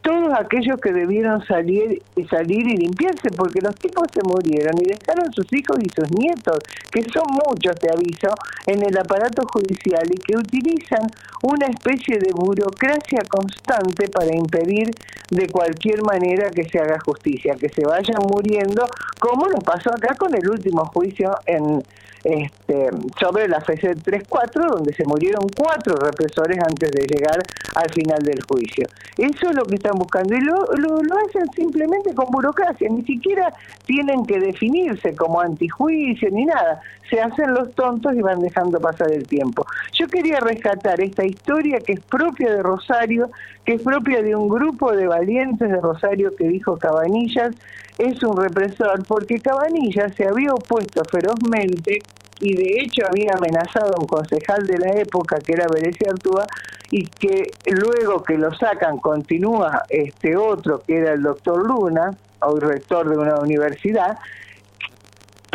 todos 0.04 0.34
aquellos 0.38 0.78
que 0.82 0.92
debieron 0.92 1.42
salir 1.46 2.02
y 2.14 2.24
salir 2.24 2.60
y 2.68 2.76
limpiarse, 2.76 3.30
porque 3.34 3.60
los 3.62 3.74
tipos 3.76 4.06
se 4.12 4.20
murieron 4.22 4.76
y 4.78 4.84
dejaron 4.84 5.32
sus 5.32 5.50
hijos 5.52 5.78
y 5.80 5.88
sus 5.88 6.10
nietos, 6.12 6.58
que 6.92 7.02
son 7.10 7.24
muchos, 7.32 7.74
te 7.80 7.90
aviso, 7.90 8.28
en 8.66 8.84
el 8.84 8.96
aparato 8.98 9.46
judicial 9.50 10.04
y 10.12 10.18
que 10.20 10.36
utilizan 10.36 11.08
una 11.42 11.66
especie 11.68 12.18
de 12.18 12.30
burocracia 12.32 13.22
constante 13.30 14.08
para 14.10 14.28
impedir 14.36 14.90
de 15.30 15.48
cualquier 15.48 16.02
manera 16.02 16.50
que 16.50 16.68
se 16.68 16.78
haga 16.78 16.98
justicia, 17.00 17.54
que 17.54 17.70
se 17.70 17.82
vayan 17.86 18.20
muriendo, 18.28 18.86
como 19.18 19.48
nos 19.48 19.64
pasó 19.64 19.88
acá 19.88 20.14
con 20.16 20.34
el 20.36 20.48
último 20.50 20.84
juicio 20.84 21.34
en 21.46 21.82
este, 22.24 22.88
sobre 23.20 23.46
la 23.48 23.58
FC 23.58 23.96
3-4, 23.96 24.66
donde 24.70 24.94
se 24.94 25.04
murieron 25.04 25.46
cuatro 25.54 25.94
represores 25.96 26.58
antes 26.58 26.90
de 26.90 27.06
llegar 27.06 27.38
al 27.74 27.90
final 27.92 28.22
del 28.22 28.42
juicio. 28.42 28.86
Eso 29.18 29.50
es 29.50 29.54
lo 29.54 29.64
que 29.64 29.74
están 29.74 29.98
buscando 29.98 30.34
y 30.34 30.40
lo, 30.40 30.54
lo, 30.76 30.96
hacen 31.28 31.50
simplemente 31.54 32.14
con 32.14 32.26
burocracia, 32.30 32.88
ni 32.88 33.02
siquiera 33.02 33.52
tienen 33.84 34.24
que 34.24 34.40
definirse 34.40 35.14
como 35.14 35.40
antijuicio 35.40 36.30
ni 36.30 36.46
nada, 36.46 36.80
se 37.10 37.20
hacen 37.20 37.52
los 37.52 37.74
tontos 37.74 38.14
y 38.14 38.22
van 38.22 38.40
dejando 38.40 38.80
pasar 38.80 39.12
el 39.12 39.26
tiempo. 39.26 39.66
Yo 39.92 40.08
quería 40.08 40.40
rescatar 40.40 41.00
esta 41.00 41.24
historia 41.26 41.78
que 41.80 41.92
es 41.92 42.00
propia 42.00 42.50
de 42.54 42.62
Rosario, 42.62 43.30
que 43.64 43.74
es 43.74 43.82
propia 43.82 44.22
de 44.22 44.34
un 44.34 44.48
grupo 44.48 44.92
de 44.92 45.06
valientes 45.06 45.68
de 45.68 45.80
Rosario 45.80 46.34
que 46.36 46.48
dijo 46.48 46.78
Cabanillas, 46.78 47.54
es 47.98 48.22
un 48.22 48.36
represor, 48.36 49.04
porque 49.06 49.38
Cabanillas 49.40 50.14
se 50.16 50.26
había 50.26 50.52
opuesto 50.52 51.02
ferozmente 51.10 51.98
y 52.40 52.56
de 52.56 52.80
hecho 52.80 53.06
había 53.08 53.32
amenazado 53.36 53.94
a 53.94 54.00
un 54.00 54.06
concejal 54.06 54.66
de 54.66 54.78
la 54.78 54.90
época 55.00 55.38
que 55.38 55.52
era 55.52 55.66
Berecia 55.72 56.10
Artúa 56.10 56.46
y 56.90 57.06
que 57.06 57.50
luego 57.66 58.22
que 58.22 58.36
lo 58.36 58.52
sacan 58.54 58.98
continúa 58.98 59.82
este 59.88 60.36
otro 60.36 60.82
que 60.86 60.98
era 60.98 61.12
el 61.12 61.22
doctor 61.22 61.66
Luna, 61.66 62.10
hoy 62.40 62.60
rector 62.60 63.08
de 63.08 63.16
una 63.16 63.36
universidad, 63.36 64.18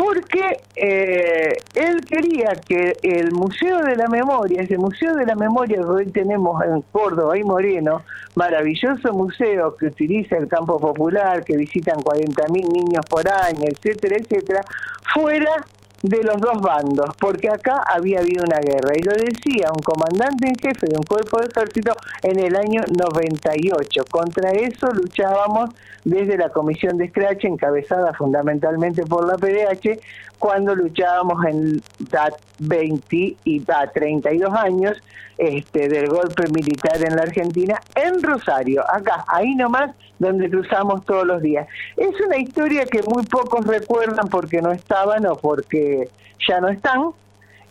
porque 0.00 0.62
eh, 0.76 1.58
él 1.74 2.00
quería 2.06 2.52
que 2.66 2.96
el 3.02 3.32
Museo 3.32 3.82
de 3.82 3.96
la 3.96 4.08
Memoria, 4.08 4.62
ese 4.62 4.78
Museo 4.78 5.14
de 5.14 5.26
la 5.26 5.34
Memoria 5.34 5.76
que 5.76 5.84
hoy 5.84 6.06
tenemos 6.06 6.64
en 6.64 6.80
Córdoba 6.90 7.36
y 7.36 7.44
Moreno, 7.44 8.00
maravilloso 8.34 9.12
museo 9.12 9.76
que 9.76 9.88
utiliza 9.88 10.38
el 10.38 10.48
campo 10.48 10.80
popular, 10.80 11.44
que 11.44 11.54
visitan 11.54 11.96
40.000 11.96 12.72
niños 12.72 13.04
por 13.10 13.28
año, 13.28 13.64
etcétera, 13.66 14.16
etcétera, 14.16 14.62
fuera 15.12 15.66
de 16.02 16.22
los 16.22 16.40
dos 16.40 16.60
bandos, 16.60 17.14
porque 17.18 17.48
acá 17.48 17.82
había 17.86 18.20
habido 18.20 18.44
una 18.44 18.58
guerra. 18.58 18.92
Y 18.96 19.02
lo 19.02 19.12
decía 19.12 19.70
un 19.74 19.82
comandante 19.82 20.48
en 20.48 20.54
jefe 20.54 20.86
de 20.86 20.96
un 20.96 21.02
cuerpo 21.02 21.38
de 21.38 21.46
ejército 21.46 21.94
en 22.22 22.38
el 22.38 22.56
año 22.56 22.82
98. 22.88 24.04
Contra 24.10 24.50
eso 24.52 24.86
luchábamos 24.92 25.70
desde 26.04 26.38
la 26.38 26.48
Comisión 26.48 26.96
de 26.96 27.08
Scratch, 27.08 27.44
encabezada 27.44 28.14
fundamentalmente 28.14 29.04
por 29.04 29.26
la 29.26 29.36
PDH, 29.36 30.00
cuando 30.38 30.74
luchábamos 30.74 31.44
en 31.44 31.82
20 32.58 33.36
y 33.44 33.62
a 33.70 33.86
32 33.86 34.54
años 34.54 35.02
este, 35.38 35.88
del 35.88 36.08
golpe 36.08 36.44
militar 36.52 36.96
en 37.02 37.16
la 37.16 37.22
Argentina, 37.22 37.80
en 37.94 38.22
Rosario, 38.22 38.84
acá, 38.92 39.24
ahí 39.26 39.54
nomás, 39.54 39.90
donde 40.18 40.50
cruzamos 40.50 41.04
todos 41.06 41.26
los 41.26 41.40
días. 41.40 41.66
Es 41.96 42.10
una 42.26 42.36
historia 42.36 42.84
que 42.84 43.02
muy 43.02 43.24
pocos 43.24 43.66
recuerdan 43.66 44.28
porque 44.28 44.60
no 44.60 44.70
estaban 44.70 45.24
o 45.26 45.36
porque 45.36 46.10
ya 46.46 46.60
no 46.60 46.68
están, 46.68 47.12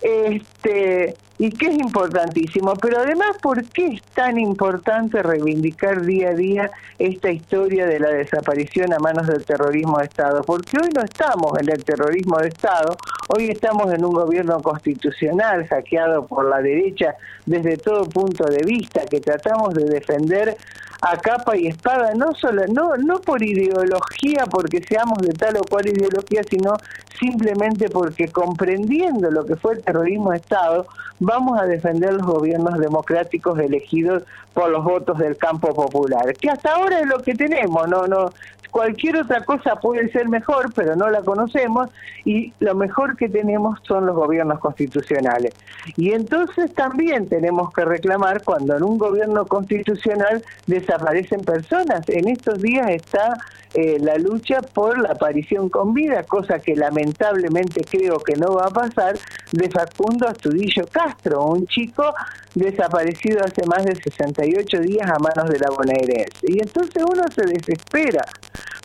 este, 0.02 1.16
y 1.38 1.52
que 1.52 1.68
es 1.68 1.78
importantísimo, 1.78 2.74
pero 2.76 3.00
además, 3.00 3.38
¿por 3.42 3.64
qué 3.64 3.88
es 3.88 4.02
tan 4.14 4.38
importante 4.38 5.24
reivindicar 5.24 6.02
día 6.02 6.30
a 6.30 6.34
día 6.34 6.72
esta 6.98 7.32
historia 7.32 7.86
de 7.86 8.00
la 8.00 8.10
desaparición 8.10 8.94
a 8.94 9.00
manos 9.00 9.28
del 9.28 9.46
terrorismo 9.46 10.00
de 10.00 10.06
Estado? 10.06 10.42
Porque 10.44 10.78
hoy 10.82 10.90
no 10.94 11.02
estamos 11.02 11.58
en 11.62 11.70
el 11.70 11.84
terrorismo 11.84 12.38
de 12.40 12.50
Estado, 12.50 12.98
hoy 13.30 13.50
estamos 13.50 13.94
en 13.94 14.04
un 14.04 14.12
gobierno 14.12 14.62
constitucional 14.62 15.66
hackeado 15.68 16.28
por 16.28 16.50
la 16.50 16.62
derecha 16.62 17.16
desde 17.46 17.78
todo 17.78 18.04
punto 18.10 18.44
de 18.46 18.64
vista, 18.66 19.06
que 19.10 19.22
tratamos 19.22 19.74
de 19.74 19.86
defender 19.86 20.58
a 21.02 21.18
capa 21.18 21.56
y 21.56 21.68
espada, 21.68 22.14
no 22.14 22.34
solo, 22.34 22.64
no, 22.68 22.98
no 22.98 23.20
por 23.22 23.42
ideología, 23.42 24.46
porque 24.50 24.82
seamos 24.82 25.20
de 25.20 25.34
tal 25.34 25.58
o 25.58 25.62
cual 25.62 25.88
ideología, 25.88 26.42
sino 26.50 26.76
simplemente 27.20 27.90
porque 27.90 28.28
comprendiendo 28.28 29.32
lo 29.32 29.46
que 29.46 29.56
fue 29.56 29.76
el 29.76 29.84
terrorismo 29.84 30.32
de 30.32 30.38
Estado, 30.38 30.88
vamos 31.20 31.60
a 31.60 31.66
defender 31.66 32.14
los 32.14 32.26
gobiernos 32.26 32.78
democráticos 32.80 33.58
elegidos 33.60 34.24
por 34.54 34.70
los 34.70 34.84
votos 34.84 35.18
del 35.20 35.38
campo 35.38 35.74
popular, 35.74 36.34
que 36.34 36.50
hasta 36.50 36.76
ahora 36.76 37.00
es 37.00 37.08
lo 37.08 37.20
que 37.20 37.34
tenemos, 37.34 37.88
no, 37.88 38.08
no, 38.08 38.30
Cualquier 38.72 39.18
otra 39.18 39.44
cosa 39.44 39.78
puede 39.78 40.12
ser 40.12 40.30
mejor, 40.30 40.72
pero 40.74 40.96
no 40.96 41.10
la 41.10 41.22
conocemos 41.22 41.90
y 42.24 42.54
lo 42.60 42.76
mejor 42.76 43.18
que 43.18 43.28
tenemos 43.28 43.80
son 43.84 44.06
los 44.06 44.16
gobiernos 44.16 44.60
constitucionales. 44.60 45.56
Y 45.98 46.12
entonces 46.12 46.74
también 46.76 47.28
tenemos 47.28 47.74
que 47.74 47.84
reclamar 47.84 48.44
cuando 48.44 48.78
en 48.78 48.84
un 48.84 48.98
gobierno 49.00 49.46
constitucional 49.46 50.44
desaparecen 50.90 51.42
personas. 51.42 52.02
En 52.08 52.28
estos 52.28 52.62
días 52.62 52.90
está 52.90 53.38
eh, 53.74 53.98
la 54.00 54.16
lucha 54.16 54.62
por 54.62 55.00
la 55.00 55.10
aparición 55.10 55.70
con 55.70 55.94
vida, 55.94 56.24
cosa 56.24 56.60
que 56.60 56.76
lamentablemente 56.76 57.82
creo 57.90 58.18
que 58.20 58.36
no 58.36 58.56
va 58.56 58.66
a 58.66 58.72
pasar, 58.72 59.18
de 59.52 59.70
Facundo 59.70 60.28
Astudillo 60.28 60.86
Castro, 60.92 61.46
un 61.46 61.68
chico 61.68 62.14
desaparecido 62.56 63.42
hace 63.44 63.66
más 63.68 63.86
de 63.86 63.96
68 63.96 64.80
días 64.80 65.10
a 65.10 65.20
manos 65.20 65.50
de 65.50 65.60
la 65.60 65.70
bonaerense. 65.70 66.48
Y 66.48 66.60
entonces 66.60 67.04
uno 67.08 67.24
se 67.34 67.46
desespera 67.46 68.22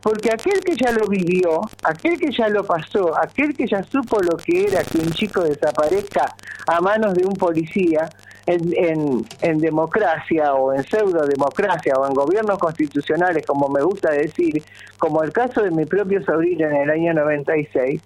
porque 0.03 0.29
aquel 0.31 0.59
que 0.59 0.75
ya 0.75 0.91
lo 0.91 1.07
vivió, 1.07 1.61
aquel 1.83 2.19
que 2.19 2.31
ya 2.31 2.47
lo 2.49 2.63
pasó, 2.63 3.17
aquel 3.19 3.55
que 3.55 3.65
ya 3.65 3.81
supo 3.81 4.21
lo 4.21 4.37
que 4.37 4.65
era 4.65 4.83
que 4.83 4.99
un 4.99 5.11
chico 5.11 5.41
desaparezca 5.41 6.35
a 6.67 6.79
manos 6.79 7.15
de 7.15 7.25
un 7.25 7.33
policía 7.33 8.07
en, 8.45 9.25
en, 9.41 9.57
democracia 9.59 10.53
o 10.53 10.73
en 10.73 10.83
pseudo 10.83 11.25
democracia 11.25 11.93
o 11.97 12.05
en 12.05 12.13
gobiernos 12.13 12.59
constitucionales, 12.59 13.45
como 13.45 13.69
me 13.69 13.81
gusta 13.81 14.11
decir, 14.11 14.63
como 14.97 15.23
el 15.23 15.31
caso 15.31 15.63
de 15.63 15.71
mi 15.71 15.85
propio 15.85 16.23
sobrino 16.23 16.67
en 16.67 16.75
el 16.75 16.89
año 16.89 17.13
96, 17.13 18.01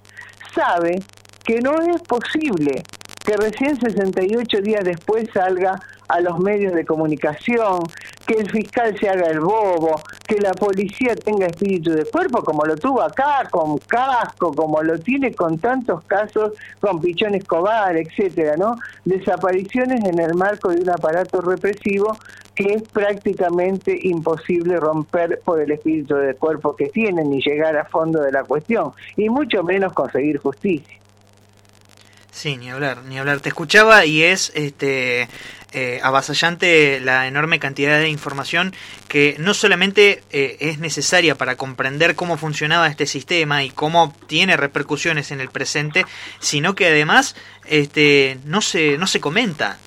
sabe 0.54 1.02
que 1.44 1.60
no 1.62 1.82
es 1.82 2.02
posible 2.04 2.84
que 3.26 3.36
recién 3.36 3.80
68 3.80 4.62
días 4.62 4.84
después 4.84 5.30
salga 5.34 5.80
a 6.08 6.20
los 6.22 6.40
medios 6.40 6.74
de 6.74 6.86
comunicación, 6.86 7.84
que 8.30 8.36
el 8.36 8.52
fiscal 8.52 8.96
se 9.00 9.10
haga 9.10 9.26
el 9.26 9.40
bobo, 9.40 10.00
que 10.28 10.40
la 10.40 10.52
policía 10.52 11.16
tenga 11.16 11.48
espíritu 11.48 11.90
de 11.90 12.06
cuerpo, 12.06 12.44
como 12.44 12.64
lo 12.64 12.76
tuvo 12.78 13.02
acá, 13.02 13.48
con 13.50 13.80
casco, 13.80 14.54
como 14.54 14.84
lo 14.84 15.00
tiene 15.00 15.34
con 15.34 15.58
tantos 15.58 16.04
casos, 16.04 16.52
con 16.80 17.02
Pichón 17.02 17.34
Escobar, 17.34 17.98
etcétera, 17.98 18.56
¿no? 18.56 18.76
Desapariciones 19.04 20.06
en 20.06 20.20
el 20.20 20.36
marco 20.36 20.70
de 20.70 20.80
un 20.80 20.92
aparato 20.92 21.42
represivo 21.42 22.16
que 22.54 22.74
es 22.74 22.84
prácticamente 22.90 23.98
imposible 24.04 24.78
romper 24.78 25.42
por 25.44 25.60
el 25.60 25.72
espíritu 25.72 26.14
de 26.14 26.36
cuerpo 26.36 26.76
que 26.76 26.86
tienen 26.90 27.34
y 27.34 27.42
llegar 27.42 27.76
a 27.78 27.86
fondo 27.86 28.22
de 28.22 28.32
la 28.32 28.44
cuestión, 28.44 28.92
y 29.18 29.28
mucho 29.30 29.64
menos 29.64 29.92
conseguir 29.94 30.38
justicia. 30.38 31.00
Sí, 32.40 32.56
ni 32.56 32.70
hablar, 32.70 33.04
ni 33.04 33.20
hablar. 33.20 33.42
Te 33.42 33.50
escuchaba 33.50 34.06
y 34.06 34.24
es 34.24 34.54
este 34.56 35.28
eh, 35.74 36.00
avasallante 36.02 37.02
la 37.02 37.28
enorme 37.28 37.60
cantidad 37.60 38.00
de 38.00 38.08
información 38.08 38.74
que 39.10 39.36
no 39.40 39.54
solamente 39.54 40.24
eh, 40.32 40.56
es 40.62 40.80
necesaria 40.80 41.36
para 41.36 41.58
comprender 41.58 42.16
cómo 42.16 42.38
funcionaba 42.38 42.88
este 42.88 43.08
sistema 43.08 43.66
y 43.66 43.72
cómo 43.72 44.16
tiene 44.28 44.56
repercusiones 44.56 45.32
en 45.32 45.42
el 45.42 45.50
presente, 45.50 46.06
sino 46.40 46.76
que 46.76 46.88
además 46.88 47.36
este, 47.66 48.38
no 48.46 48.62
se 48.62 48.98
no 48.98 49.06
se 49.06 49.20
comenta. 49.20 49.78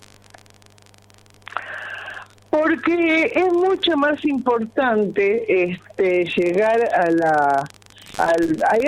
Porque 2.50 3.32
es 3.35 3.50
mucho 3.50 3.97
más 3.97 4.23
importante 4.26 5.71
este, 5.71 6.26
llegar 6.37 6.87
a 6.94 7.11
la 7.11 7.64
hay, 8.19 8.81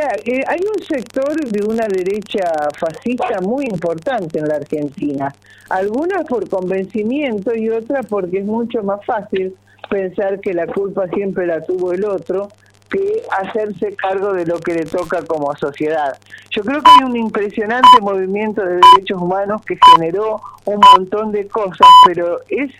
hay 0.46 0.60
un 0.76 0.84
sector 0.84 1.34
de 1.34 1.64
una 1.64 1.86
derecha 1.86 2.52
fascista 2.78 3.40
muy 3.40 3.64
importante 3.64 4.38
en 4.38 4.48
la 4.48 4.56
Argentina, 4.56 5.34
algunas 5.70 6.24
por 6.26 6.48
convencimiento 6.48 7.54
y 7.54 7.70
otras 7.70 8.06
porque 8.06 8.38
es 8.38 8.44
mucho 8.44 8.82
más 8.82 9.04
fácil 9.04 9.56
pensar 9.88 10.40
que 10.40 10.52
la 10.52 10.66
culpa 10.66 11.08
siempre 11.08 11.46
la 11.46 11.62
tuvo 11.62 11.92
el 11.92 12.04
otro 12.04 12.48
que 12.90 13.22
hacerse 13.40 13.96
cargo 13.96 14.32
de 14.32 14.46
lo 14.46 14.58
que 14.60 14.74
le 14.74 14.84
toca 14.84 15.24
como 15.24 15.54
sociedad. 15.56 16.16
Yo 16.50 16.62
creo 16.62 16.82
que 16.82 16.90
hay 16.90 17.04
un 17.04 17.16
impresionante 17.16 18.00
movimiento 18.00 18.64
de 18.64 18.74
derechos 18.74 19.20
humanos 19.20 19.62
que 19.64 19.76
generó 19.94 20.40
un 20.64 20.80
montón 20.94 21.32
de 21.32 21.48
cosas, 21.48 21.88
pero 22.06 22.38
es 22.48 22.70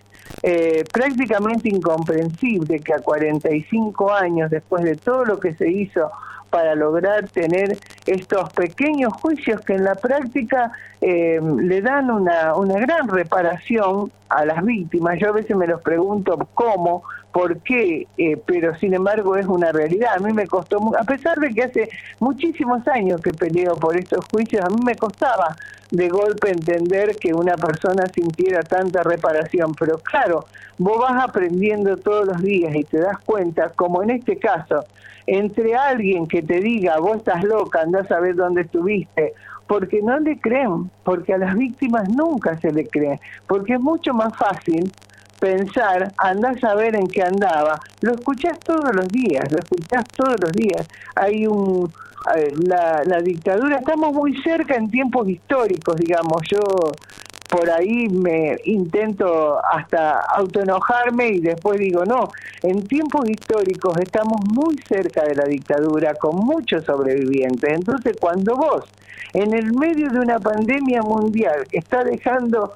eh, 0.43 0.85
prácticamente 0.93 1.69
incomprensible 1.69 2.81
que 2.81 2.93
a 2.93 2.99
45 2.99 4.13
años 4.13 4.51
después 4.51 4.85
de 4.85 4.97
todo 4.97 5.25
lo 5.25 5.41
que 5.41 5.55
se 5.55 5.71
hizo 5.71 6.11
para 6.55 6.77
lograr 6.77 7.29
tener 7.31 7.77
estos 8.07 8.53
pequeños 8.53 9.13
juicios 9.15 9.61
que 9.63 9.73
en 9.75 9.83
la 9.83 9.97
práctica 9.97 10.71
eh, 11.01 11.41
le 11.43 11.83
dan 11.83 12.13
una, 12.13 12.55
una 12.55 12.79
gran 12.79 13.09
reparación 13.09 14.13
a 14.29 14.45
las 14.45 14.65
víctimas. 14.65 15.19
Yo 15.19 15.31
a 15.31 15.33
veces 15.33 15.57
me 15.57 15.67
los 15.67 15.83
pregunto 15.83 16.39
cómo, 16.55 17.03
por 17.35 17.59
qué, 17.63 18.07
eh, 18.17 18.37
pero 18.47 18.77
sin 18.77 18.95
embargo 18.95 19.35
es 19.35 19.47
una 19.47 19.73
realidad. 19.73 20.13
A 20.17 20.21
mí 20.21 20.33
me 20.33 20.47
costó, 20.47 20.79
a 20.97 21.03
pesar 21.03 21.37
de 21.41 21.53
que 21.53 21.65
hace 21.65 21.89
muchísimos 22.21 22.87
años 22.87 23.21
que 23.21 23.33
peleo 23.33 23.75
por 23.75 23.99
estos 23.99 24.25
juicios, 24.31 24.65
a 24.65 24.69
mí 24.69 24.77
me 24.87 24.95
costaba 24.95 25.57
de 25.91 26.09
golpe 26.09 26.53
entender 26.53 27.17
que 27.17 27.35
una 27.35 27.57
persona 27.57 28.07
sintiera 28.15 28.63
tanta 28.63 29.03
reparación. 29.03 29.75
Pero 29.75 29.99
claro, 29.99 30.45
vos 30.79 30.97
vas 31.01 31.25
aprendiendo 31.25 31.97
todos 31.97 32.25
los 32.25 32.41
días 32.41 32.73
y 32.73 32.85
te 32.85 33.01
das 33.01 33.19
cuenta, 33.27 33.71
como 33.71 34.05
en 34.05 34.11
este 34.11 34.39
caso, 34.39 34.85
entre 35.27 35.75
alguien 35.75 36.29
que 36.29 36.41
te 36.41 36.61
diga, 36.61 37.01
vos 37.01 37.17
estás 37.17 37.43
loca, 37.43 37.81
andás 37.81 38.13
a 38.13 38.21
ver 38.21 38.37
dónde 38.37 38.61
estuviste, 38.61 39.35
porque 39.67 40.01
no 40.03 40.21
le 40.21 40.39
creen, 40.39 40.89
porque 41.03 41.35
a 41.35 41.39
las 41.39 41.57
víctimas 41.57 42.09
nunca 42.11 42.57
se 42.61 42.71
le 42.71 42.87
cree, 42.87 43.19
porque 43.49 43.75
es 43.75 43.81
mucho 43.81 44.15
más 44.15 44.37
fácil 44.37 44.93
pensar, 45.45 46.11
andás 46.17 46.65
a 46.65 46.75
ver 46.75 46.97
en 46.97 47.07
qué 47.07 47.23
andaba, 47.23 47.79
lo 48.01 48.13
escuchás 48.13 48.59
todos 48.61 48.95
los 48.95 49.07
días, 49.09 49.53
lo 49.53 49.59
escuchás 49.59 50.05
todos 50.17 50.41
los 50.41 50.53
días. 50.53 50.89
Hay 51.17 51.47
un, 51.47 51.93
la, 52.67 53.03
la 53.05 53.21
dictadura, 53.21 53.77
estamos 53.77 54.15
muy 54.15 54.35
cerca 54.41 54.75
en 54.75 54.91
tiempos 54.91 55.29
históricos, 55.29 55.97
digamos, 55.97 56.41
yo 56.51 56.61
por 57.51 57.71
ahí 57.71 58.09
me 58.09 58.57
intento 58.65 59.59
hasta 59.71 60.21
autoenojarme 60.35 61.29
y 61.29 61.41
después 61.41 61.79
digo, 61.79 62.07
no, 62.07 62.31
en 62.63 62.83
tiempos 62.89 63.29
históricos 63.29 63.99
estamos 63.99 64.41
muy 64.51 64.77
cerca 64.89 65.25
de 65.25 65.35
la 65.35 65.45
dictadura 65.45 66.15
con 66.15 66.37
muchos 66.37 66.85
sobrevivientes. 66.85 67.71
Entonces, 67.71 68.17
cuando 68.19 68.57
vos, 68.57 68.85
en 69.35 69.53
el 69.53 69.75
medio 69.75 70.09
de 70.09 70.21
una 70.21 70.39
pandemia 70.39 71.03
mundial 71.03 71.67
está 71.71 72.03
dejando 72.03 72.73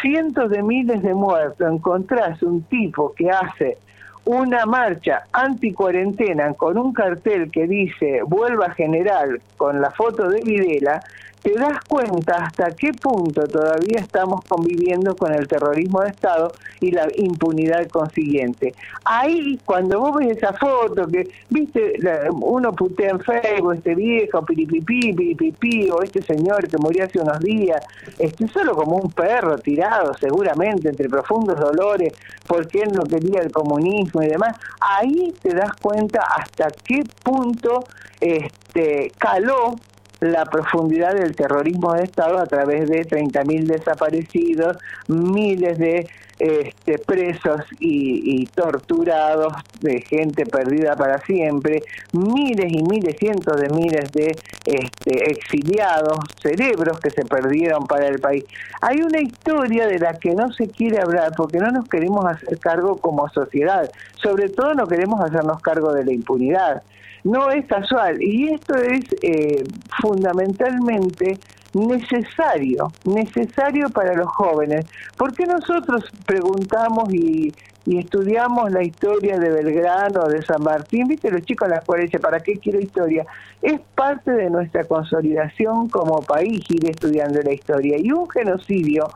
cientos 0.00 0.50
de 0.50 0.62
miles 0.62 1.02
de 1.02 1.14
muertos, 1.14 1.72
encontrás 1.72 2.42
un 2.42 2.62
tipo 2.62 3.14
que 3.14 3.30
hace 3.30 3.78
una 4.24 4.66
marcha 4.66 5.22
anti-cuarentena 5.32 6.52
con 6.54 6.76
un 6.76 6.92
cartel 6.92 7.50
que 7.50 7.66
dice 7.66 8.22
vuelva 8.26 8.70
general 8.70 9.40
con 9.56 9.80
la 9.80 9.90
foto 9.92 10.28
de 10.28 10.40
Videla, 10.42 11.00
te 11.46 11.52
das 11.52 11.78
cuenta 11.88 12.42
hasta 12.42 12.72
qué 12.72 12.92
punto 12.92 13.46
todavía 13.46 14.00
estamos 14.00 14.44
conviviendo 14.48 15.14
con 15.14 15.32
el 15.32 15.46
terrorismo 15.46 16.00
de 16.00 16.08
Estado 16.08 16.50
y 16.80 16.90
la 16.90 17.06
impunidad 17.14 17.86
consiguiente. 17.86 18.74
Ahí, 19.04 19.56
cuando 19.64 20.00
vos 20.00 20.16
ves 20.16 20.38
esa 20.38 20.52
foto, 20.54 21.06
que, 21.06 21.28
viste, 21.48 22.00
uno 22.32 22.72
putea 22.72 23.10
en 23.10 23.20
Facebook, 23.20 23.74
este 23.74 23.94
viejo, 23.94 24.44
piripipí, 24.44 25.12
piripipí, 25.12 25.88
o 25.88 26.02
este 26.02 26.20
señor 26.20 26.66
que 26.66 26.78
murió 26.78 27.04
hace 27.04 27.20
unos 27.20 27.38
días, 27.38 27.80
este, 28.18 28.48
solo 28.48 28.74
como 28.74 28.96
un 28.96 29.12
perro 29.12 29.56
tirado, 29.56 30.14
seguramente, 30.14 30.88
entre 30.88 31.08
profundos 31.08 31.60
dolores, 31.60 32.12
porque 32.44 32.80
él 32.80 32.90
no 32.92 33.04
quería 33.04 33.42
el 33.42 33.52
comunismo 33.52 34.20
y 34.20 34.26
demás, 34.26 34.56
ahí 34.80 35.32
te 35.40 35.54
das 35.54 35.76
cuenta 35.80 36.22
hasta 36.22 36.72
qué 36.84 37.04
punto 37.22 37.84
este, 38.20 39.12
caló 39.16 39.76
la 40.20 40.44
profundidad 40.46 41.14
del 41.14 41.34
terrorismo 41.36 41.92
de 41.94 42.04
Estado 42.04 42.38
a 42.38 42.46
través 42.46 42.88
de 42.88 43.06
30.000 43.06 43.66
desaparecidos, 43.66 44.78
miles 45.08 45.78
de 45.78 46.08
este, 46.38 46.98
presos 46.98 47.62
y, 47.80 48.44
torturados, 48.46 49.52
de 49.80 50.00
gente 50.02 50.44
perdida 50.46 50.94
para 50.96 51.18
siempre, 51.20 51.82
miles 52.12 52.72
y 52.72 52.82
miles, 52.82 53.16
cientos 53.18 53.60
de 53.60 53.68
miles 53.70 54.12
de 54.12 54.36
este, 54.64 55.30
exiliados, 55.30 56.18
cerebros 56.40 57.00
que 57.00 57.10
se 57.10 57.24
perdieron 57.24 57.86
para 57.86 58.06
el 58.06 58.18
país. 58.18 58.44
Hay 58.82 59.00
una 59.00 59.20
historia 59.20 59.86
de 59.86 59.98
la 59.98 60.14
que 60.14 60.34
no 60.34 60.52
se 60.52 60.68
quiere 60.68 61.00
hablar 61.00 61.32
porque 61.36 61.58
no 61.58 61.70
nos 61.70 61.88
queremos 61.88 62.24
hacer 62.26 62.58
cargo 62.58 62.96
como 62.96 63.28
sociedad, 63.30 63.90
sobre 64.22 64.48
todo 64.48 64.74
no 64.74 64.86
queremos 64.86 65.20
hacernos 65.20 65.60
cargo 65.60 65.92
de 65.92 66.04
la 66.04 66.12
impunidad 66.12 66.82
no 67.26 67.50
es 67.50 67.66
casual. 67.66 68.22
Y 68.22 68.54
esto 68.54 68.74
es 68.76 69.04
eh, 69.22 69.64
fundamentalmente 70.00 71.38
necesario, 71.74 72.92
necesario 73.04 73.88
para 73.90 74.14
los 74.14 74.28
jóvenes. 74.28 74.86
¿Por 75.16 75.34
qué 75.34 75.46
nosotros 75.46 76.04
preguntamos 76.24 77.12
y, 77.12 77.52
estudiamos 77.86 78.72
la 78.72 78.82
historia 78.82 79.38
de 79.38 79.48
Belgrano, 79.48 80.24
de 80.24 80.42
San 80.42 80.62
Martín? 80.62 81.06
¿Viste 81.06 81.30
los 81.30 81.42
chicos 81.42 81.68
a 81.68 81.70
la 81.70 81.76
escuela 81.78 82.04
dicen, 82.04 82.20
¿para 82.20 82.40
qué 82.40 82.54
quiero 82.54 82.80
historia? 82.80 83.24
Es 83.62 83.80
parte 83.94 84.32
de 84.32 84.50
nuestra 84.50 84.84
consolidación 84.84 85.88
como 85.88 86.20
país 86.22 86.64
ir 86.68 86.90
estudiando 86.90 87.40
la 87.42 87.52
historia. 87.52 87.96
Y 87.98 88.10
un 88.10 88.28
genocidio 88.28 89.08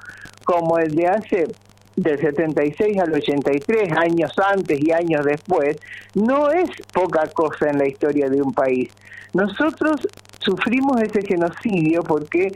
como 0.44 0.78
el 0.78 0.94
de 0.94 1.08
hace 1.08 1.46
del 1.96 2.18
76 2.18 2.98
al 2.98 3.12
83, 3.12 3.92
años 3.92 4.32
antes 4.38 4.78
y 4.80 4.92
años 4.92 5.24
después, 5.24 5.76
no 6.14 6.50
es 6.50 6.70
poca 6.92 7.26
cosa 7.32 7.70
en 7.70 7.78
la 7.78 7.88
historia 7.88 8.28
de 8.28 8.40
un 8.40 8.52
país. 8.52 8.90
Nosotros 9.34 10.06
sufrimos 10.40 11.00
ese 11.00 11.22
genocidio 11.22 12.02
porque 12.02 12.52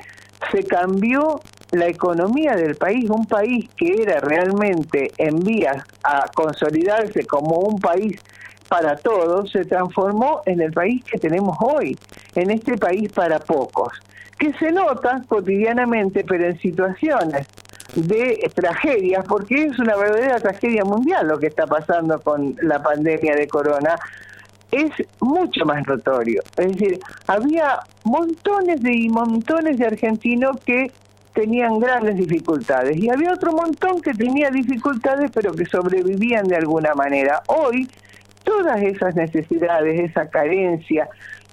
se 0.50 0.64
cambió 0.64 1.40
la 1.72 1.86
economía 1.86 2.54
del 2.54 2.76
país, 2.76 3.08
un 3.10 3.26
país 3.26 3.68
que 3.76 4.02
era 4.02 4.20
realmente 4.20 5.12
en 5.18 5.40
vías 5.40 5.84
a 6.02 6.26
consolidarse 6.34 7.24
como 7.26 7.58
un 7.60 7.80
país 7.80 8.20
para 8.68 8.96
todos, 8.96 9.50
se 9.50 9.64
transformó 9.64 10.42
en 10.46 10.60
el 10.60 10.72
país 10.72 11.04
que 11.04 11.18
tenemos 11.18 11.56
hoy, 11.60 11.96
en 12.34 12.50
este 12.50 12.76
país 12.76 13.10
para 13.12 13.38
pocos, 13.38 13.92
que 14.38 14.52
se 14.54 14.72
nota 14.72 15.22
cotidianamente, 15.28 16.24
pero 16.24 16.46
en 16.46 16.58
situaciones 16.58 17.46
de 17.94 18.50
tragedias, 18.54 19.24
porque 19.26 19.66
es 19.66 19.78
una 19.78 19.96
verdadera 19.96 20.40
tragedia 20.40 20.84
mundial 20.84 21.28
lo 21.28 21.38
que 21.38 21.46
está 21.46 21.66
pasando 21.66 22.20
con 22.20 22.56
la 22.62 22.82
pandemia 22.82 23.36
de 23.36 23.46
corona, 23.46 23.96
es 24.74 24.90
mucho 25.20 25.64
más 25.64 25.86
notorio. 25.86 26.42
Es 26.56 26.72
decir, 26.72 26.98
había 27.28 27.78
montones 28.04 28.82
de 28.82 28.92
y 28.92 29.08
montones 29.08 29.78
de 29.78 29.86
argentinos 29.86 30.56
que 30.64 30.90
tenían 31.32 31.78
grandes 31.78 32.16
dificultades 32.16 32.96
y 32.96 33.10
había 33.10 33.32
otro 33.32 33.52
montón 33.52 34.00
que 34.00 34.12
tenía 34.14 34.50
dificultades 34.50 35.30
pero 35.32 35.52
que 35.52 35.64
sobrevivían 35.66 36.46
de 36.46 36.56
alguna 36.56 36.94
manera. 36.94 37.42
Hoy 37.46 37.88
todas 38.44 38.82
esas 38.82 39.14
necesidades, 39.14 40.10
esa 40.10 40.28
carencia, 40.28 41.08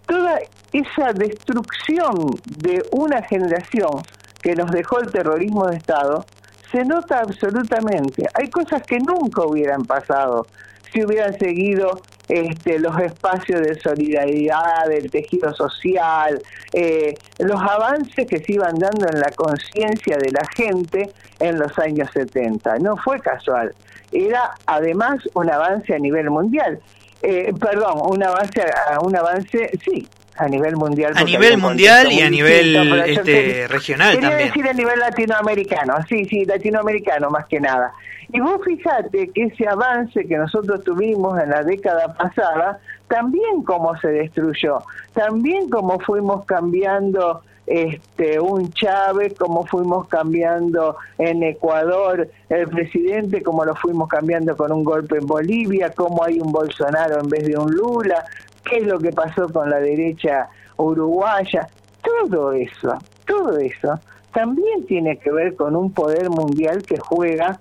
toda 0.07 0.39
esa 0.73 1.13
destrucción 1.13 2.13
de 2.57 2.83
una 2.91 3.21
generación 3.23 4.01
que 4.41 4.55
nos 4.55 4.71
dejó 4.71 4.99
el 4.99 5.11
terrorismo 5.11 5.67
de 5.67 5.77
Estado, 5.77 6.25
se 6.71 6.83
nota 6.85 7.19
absolutamente. 7.19 8.25
Hay 8.33 8.49
cosas 8.49 8.81
que 8.83 8.97
nunca 8.99 9.43
hubieran 9.45 9.83
pasado 9.83 10.47
si 10.91 11.03
hubieran 11.03 11.37
seguido 11.37 12.01
este, 12.31 12.79
los 12.79 12.97
espacios 12.97 13.59
de 13.61 13.77
solidaridad, 13.81 14.87
del 14.87 15.11
tejido 15.11 15.53
social, 15.53 16.41
eh, 16.71 17.13
los 17.39 17.59
avances 17.61 18.25
que 18.25 18.39
se 18.39 18.53
iban 18.53 18.79
dando 18.79 19.05
en 19.09 19.19
la 19.19 19.29
conciencia 19.35 20.17
de 20.17 20.31
la 20.31 20.47
gente 20.55 21.11
en 21.41 21.59
los 21.59 21.77
años 21.77 22.09
70. 22.13 22.79
No 22.79 22.95
fue 22.95 23.19
casual, 23.19 23.75
era 24.13 24.51
además 24.65 25.19
un 25.33 25.49
avance 25.49 25.93
a 25.93 25.99
nivel 25.99 26.29
mundial. 26.29 26.79
Eh, 27.21 27.53
perdón, 27.59 27.99
un 28.01 28.23
avance, 28.23 28.63
un 29.03 29.15
avance, 29.15 29.69
sí, 29.83 30.07
a 30.37 30.47
nivel 30.47 30.75
mundial. 30.75 31.13
A 31.15 31.23
nivel 31.23 31.57
mundial 31.57 32.11
y 32.11 32.21
a 32.21 32.29
nivel 32.29 32.75
este, 33.05 33.67
regional 33.67 34.15
quería 34.15 34.29
también. 34.29 34.47
decir 34.49 34.67
a 34.67 34.73
nivel 34.73 34.99
latinoamericano, 34.99 35.95
sí, 36.07 36.25
sí, 36.25 36.45
latinoamericano 36.45 37.29
más 37.29 37.45
que 37.45 37.59
nada. 37.59 37.91
Y 38.33 38.39
vos 38.39 38.61
fijate 38.63 39.29
que 39.29 39.43
ese 39.43 39.67
avance 39.67 40.25
que 40.25 40.37
nosotros 40.37 40.83
tuvimos 40.83 41.37
en 41.41 41.49
la 41.49 41.63
década 41.63 42.13
pasada, 42.13 42.79
también 43.07 43.63
como 43.63 43.97
se 43.99 44.07
destruyó, 44.07 44.79
también 45.13 45.69
como 45.69 45.99
fuimos 45.99 46.45
cambiando 46.45 47.41
este, 47.67 48.39
un 48.39 48.71
Chávez, 48.71 49.33
como 49.37 49.65
fuimos 49.65 50.07
cambiando 50.07 50.97
en 51.17 51.43
Ecuador 51.43 52.29
el 52.49 52.67
presidente, 52.67 53.41
como 53.41 53.65
lo 53.65 53.75
fuimos 53.75 54.09
cambiando 54.09 54.55
con 54.55 54.71
un 54.71 54.83
golpe 54.83 55.17
en 55.17 55.27
Bolivia, 55.27 55.91
como 55.91 56.23
hay 56.23 56.39
un 56.39 56.51
Bolsonaro 56.51 57.19
en 57.19 57.29
vez 57.29 57.45
de 57.45 57.57
un 57.57 57.71
Lula, 57.71 58.25
qué 58.63 58.77
es 58.77 58.87
lo 58.87 58.99
que 58.99 59.11
pasó 59.11 59.47
con 59.49 59.69
la 59.69 59.79
derecha 59.79 60.49
uruguaya, 60.77 61.67
todo 62.03 62.53
eso, 62.53 62.97
todo 63.25 63.57
eso 63.57 63.99
también 64.33 64.85
tiene 64.87 65.17
que 65.17 65.31
ver 65.31 65.55
con 65.55 65.75
un 65.75 65.91
poder 65.91 66.29
mundial 66.29 66.83
que 66.83 66.97
juega 66.97 67.57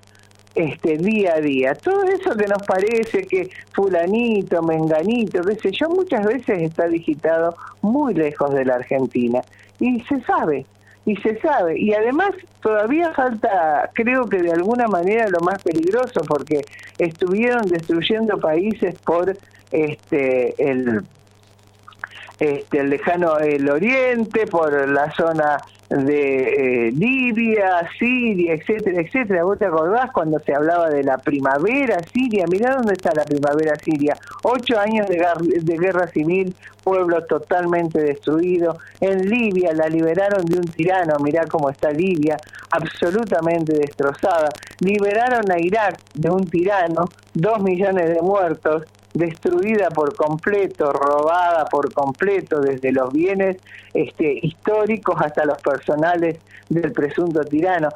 este 0.54 0.96
día 0.96 1.34
a 1.34 1.40
día. 1.40 1.74
Todo 1.74 2.02
eso 2.04 2.34
que 2.36 2.46
nos 2.46 2.62
parece 2.62 3.22
que 3.26 3.50
fulanito, 3.72 4.62
menganito, 4.62 5.42
qué 5.42 5.56
sé 5.56 5.70
yo, 5.72 5.88
muchas 5.88 6.26
veces 6.26 6.62
está 6.62 6.86
digitado 6.86 7.54
muy 7.82 8.14
lejos 8.14 8.52
de 8.54 8.64
la 8.64 8.76
Argentina. 8.76 9.40
Y 9.78 10.00
se 10.02 10.20
sabe, 10.22 10.66
y 11.06 11.16
se 11.16 11.40
sabe. 11.40 11.78
Y 11.78 11.94
además 11.94 12.30
todavía 12.62 13.12
falta, 13.12 13.90
creo 13.94 14.26
que 14.26 14.42
de 14.42 14.52
alguna 14.52 14.86
manera 14.86 15.28
lo 15.28 15.40
más 15.40 15.62
peligroso, 15.62 16.20
porque 16.26 16.62
estuvieron 16.98 17.62
destruyendo 17.66 18.38
países 18.38 18.98
por 19.00 19.36
este 19.70 20.54
el 20.70 21.02
este, 22.40 22.78
el 22.80 22.88
lejano 22.88 23.38
el 23.38 23.68
oriente, 23.68 24.46
por 24.46 24.88
la 24.88 25.10
zona 25.12 25.58
de 25.90 26.86
eh, 26.86 26.92
Libia, 26.92 27.86
Siria, 27.98 28.54
etcétera, 28.54 29.02
etcétera. 29.02 29.44
¿Vos 29.44 29.58
te 29.58 29.66
acordás 29.66 30.10
cuando 30.12 30.38
se 30.38 30.54
hablaba 30.54 30.88
de 30.88 31.02
la 31.02 31.18
primavera 31.18 31.98
siria? 32.12 32.46
Mirá 32.48 32.76
dónde 32.76 32.94
está 32.94 33.12
la 33.14 33.24
primavera 33.24 33.74
siria. 33.76 34.16
Ocho 34.44 34.78
años 34.78 35.06
de, 35.08 35.18
de 35.60 35.76
guerra 35.76 36.06
civil, 36.06 36.54
pueblo 36.82 37.24
totalmente 37.26 38.00
destruido. 38.00 38.78
En 39.00 39.28
Libia 39.28 39.74
la 39.74 39.88
liberaron 39.88 40.46
de 40.46 40.60
un 40.60 40.66
tirano, 40.66 41.16
mirá 41.22 41.44
cómo 41.46 41.68
está 41.68 41.90
Libia, 41.90 42.38
absolutamente 42.70 43.74
destrozada. 43.74 44.48
Liberaron 44.78 45.50
a 45.50 45.58
Irak 45.58 45.98
de 46.14 46.30
un 46.30 46.48
tirano, 46.48 47.04
dos 47.34 47.60
millones 47.62 48.08
de 48.14 48.22
muertos 48.22 48.84
destruida 49.14 49.88
por 49.90 50.14
completo, 50.14 50.92
robada 50.92 51.64
por 51.66 51.92
completo, 51.92 52.60
desde 52.60 52.92
los 52.92 53.12
bienes 53.12 53.56
este, 53.94 54.38
históricos 54.42 55.16
hasta 55.20 55.44
los 55.44 55.60
personales 55.60 56.38
del 56.68 56.92
presunto 56.92 57.40
tirano. 57.40 57.88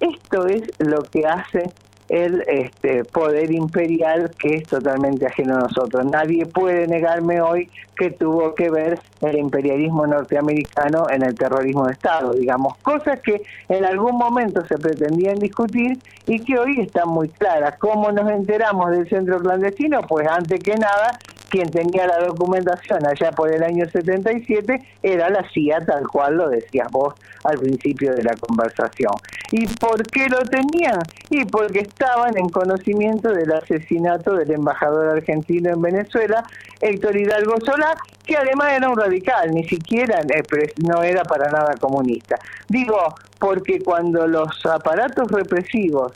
Esto 0.00 0.46
es 0.46 0.62
lo 0.78 1.02
que 1.02 1.26
hace 1.26 1.70
el 2.12 2.44
este, 2.46 3.04
poder 3.04 3.50
imperial 3.50 4.30
que 4.38 4.56
es 4.56 4.64
totalmente 4.64 5.26
ajeno 5.26 5.56
a 5.56 5.60
nosotros. 5.60 6.04
Nadie 6.04 6.44
puede 6.44 6.86
negarme 6.86 7.40
hoy 7.40 7.70
que 7.96 8.10
tuvo 8.10 8.54
que 8.54 8.68
ver 8.68 9.00
el 9.22 9.38
imperialismo 9.38 10.06
norteamericano 10.06 11.06
en 11.08 11.22
el 11.22 11.34
terrorismo 11.34 11.86
de 11.86 11.92
Estado, 11.92 12.34
digamos, 12.34 12.76
cosas 12.78 13.18
que 13.20 13.42
en 13.70 13.86
algún 13.86 14.18
momento 14.18 14.62
se 14.66 14.76
pretendían 14.76 15.38
discutir 15.38 15.98
y 16.26 16.38
que 16.40 16.58
hoy 16.58 16.80
están 16.80 17.08
muy 17.08 17.30
claras. 17.30 17.78
¿Cómo 17.78 18.12
nos 18.12 18.30
enteramos 18.30 18.90
del 18.90 19.08
centro 19.08 19.38
clandestino? 19.38 20.02
Pues 20.02 20.28
antes 20.28 20.62
que 20.62 20.74
nada 20.74 21.18
quien 21.52 21.70
tenía 21.70 22.06
la 22.06 22.18
documentación 22.26 23.06
allá 23.06 23.30
por 23.30 23.52
el 23.52 23.62
año 23.62 23.84
77 23.84 24.82
era 25.02 25.28
la 25.28 25.46
CIA, 25.50 25.80
tal 25.84 26.08
cual 26.08 26.36
lo 26.36 26.48
decías 26.48 26.88
vos 26.90 27.14
al 27.44 27.58
principio 27.58 28.14
de 28.14 28.22
la 28.22 28.34
conversación. 28.36 29.12
¿Y 29.50 29.66
por 29.66 30.02
qué 30.06 30.30
lo 30.30 30.38
tenían? 30.38 30.98
Y 31.28 31.44
porque 31.44 31.80
estaban 31.80 32.38
en 32.38 32.48
conocimiento 32.48 33.28
del 33.28 33.52
asesinato 33.52 34.34
del 34.34 34.50
embajador 34.50 35.10
argentino 35.10 35.68
en 35.74 35.82
Venezuela, 35.82 36.42
Héctor 36.80 37.18
Hidalgo 37.18 37.60
Solá, 37.60 37.96
que 38.24 38.34
además 38.34 38.72
era 38.72 38.88
un 38.88 38.98
radical, 38.98 39.50
ni 39.50 39.64
siquiera 39.64 40.20
eh, 40.20 40.72
no 40.88 41.02
era 41.02 41.22
para 41.22 41.50
nada 41.50 41.74
comunista. 41.78 42.36
Digo, 42.66 43.14
porque 43.38 43.80
cuando 43.80 44.26
los 44.26 44.64
aparatos 44.64 45.30
represivos 45.30 46.12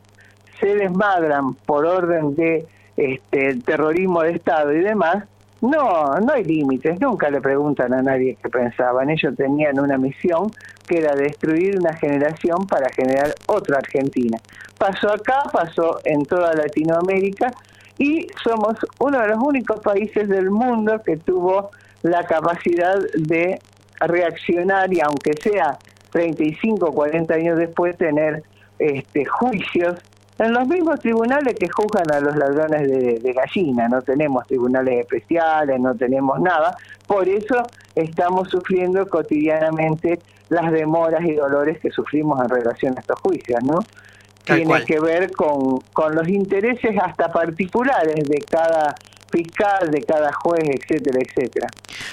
se 0.61 0.75
desmadran 0.77 1.53
por 1.67 1.85
orden 1.85 2.35
de 2.35 2.67
este, 2.97 3.49
el 3.49 3.63
terrorismo 3.63 4.23
de 4.23 4.33
Estado 4.33 4.73
y 4.73 4.81
demás, 4.81 5.25
no, 5.61 6.15
no 6.21 6.33
hay 6.33 6.45
límites, 6.45 7.01
nunca 7.01 7.31
le 7.31 7.41
preguntan 7.41 7.93
a 7.95 8.03
nadie 8.03 8.37
qué 8.43 8.49
pensaban. 8.49 9.09
Ellos 9.11 9.35
tenían 9.37 9.81
una 9.81 9.97
misión 9.97 10.51
que 10.87 10.99
era 10.99 11.15
destruir 11.15 11.79
una 11.79 11.95
generación 11.95 12.67
para 12.67 12.89
generar 12.91 13.35
otra 13.47 13.79
Argentina. 13.79 14.39
Pasó 14.79 15.11
acá, 15.13 15.43
pasó 15.53 15.99
en 16.05 16.25
toda 16.25 16.53
Latinoamérica 16.55 17.53
y 17.99 18.27
somos 18.45 18.75
uno 18.99 19.21
de 19.21 19.29
los 19.29 19.39
únicos 19.39 19.81
países 19.81 20.29
del 20.29 20.51
mundo 20.51 21.03
que 21.03 21.17
tuvo 21.17 21.71
la 22.03 22.25
capacidad 22.25 22.99
de 23.15 23.59
reaccionar 24.01 24.93
y 24.93 25.01
aunque 25.01 25.33
sea 25.41 25.79
35 26.11 26.87
o 26.87 26.93
40 26.93 27.35
años 27.35 27.59
después 27.59 27.97
tener 27.97 28.43
este, 28.79 29.25
juicios 29.25 29.99
en 30.39 30.53
los 30.53 30.69
mismos 30.69 31.01
tribunales 31.01 31.55
que 31.59 31.69
juzgan 31.69 32.11
a 32.13 32.21
los 32.21 32.37
ladrones 32.37 32.89
de, 33.23 33.33
gallina, 33.33 33.89
no 33.89 34.03
tenemos 34.03 34.47
tribunales 34.47 35.01
especiales, 35.01 35.81
no 35.81 35.95
tenemos 35.95 36.41
nada, 36.41 36.77
por 37.07 37.29
eso 37.29 37.63
estamos 37.95 38.51
sufriendo 38.51 39.09
cotidianamente 39.09 40.21
las 40.51 40.71
demoras 40.71 41.25
y 41.25 41.35
dolores 41.35 41.79
que 41.81 41.91
sufrimos 41.91 42.41
en 42.43 42.49
relación 42.51 42.95
a 42.97 43.01
estos 43.01 43.19
juicios, 43.21 43.63
¿no? 43.65 43.79
Tiene 44.45 44.85
que 44.85 45.01
ver 45.01 45.33
con, 45.33 45.81
con 45.93 46.15
los 46.15 46.29
intereses 46.29 46.97
hasta 47.03 47.33
particulares 47.33 48.29
de 48.29 48.39
cada 48.49 48.95
fiscal, 49.31 49.91
de 49.91 50.03
cada 50.03 50.33
juez, 50.33 50.63
etcétera, 50.63 51.19
etcétera. 51.21 51.67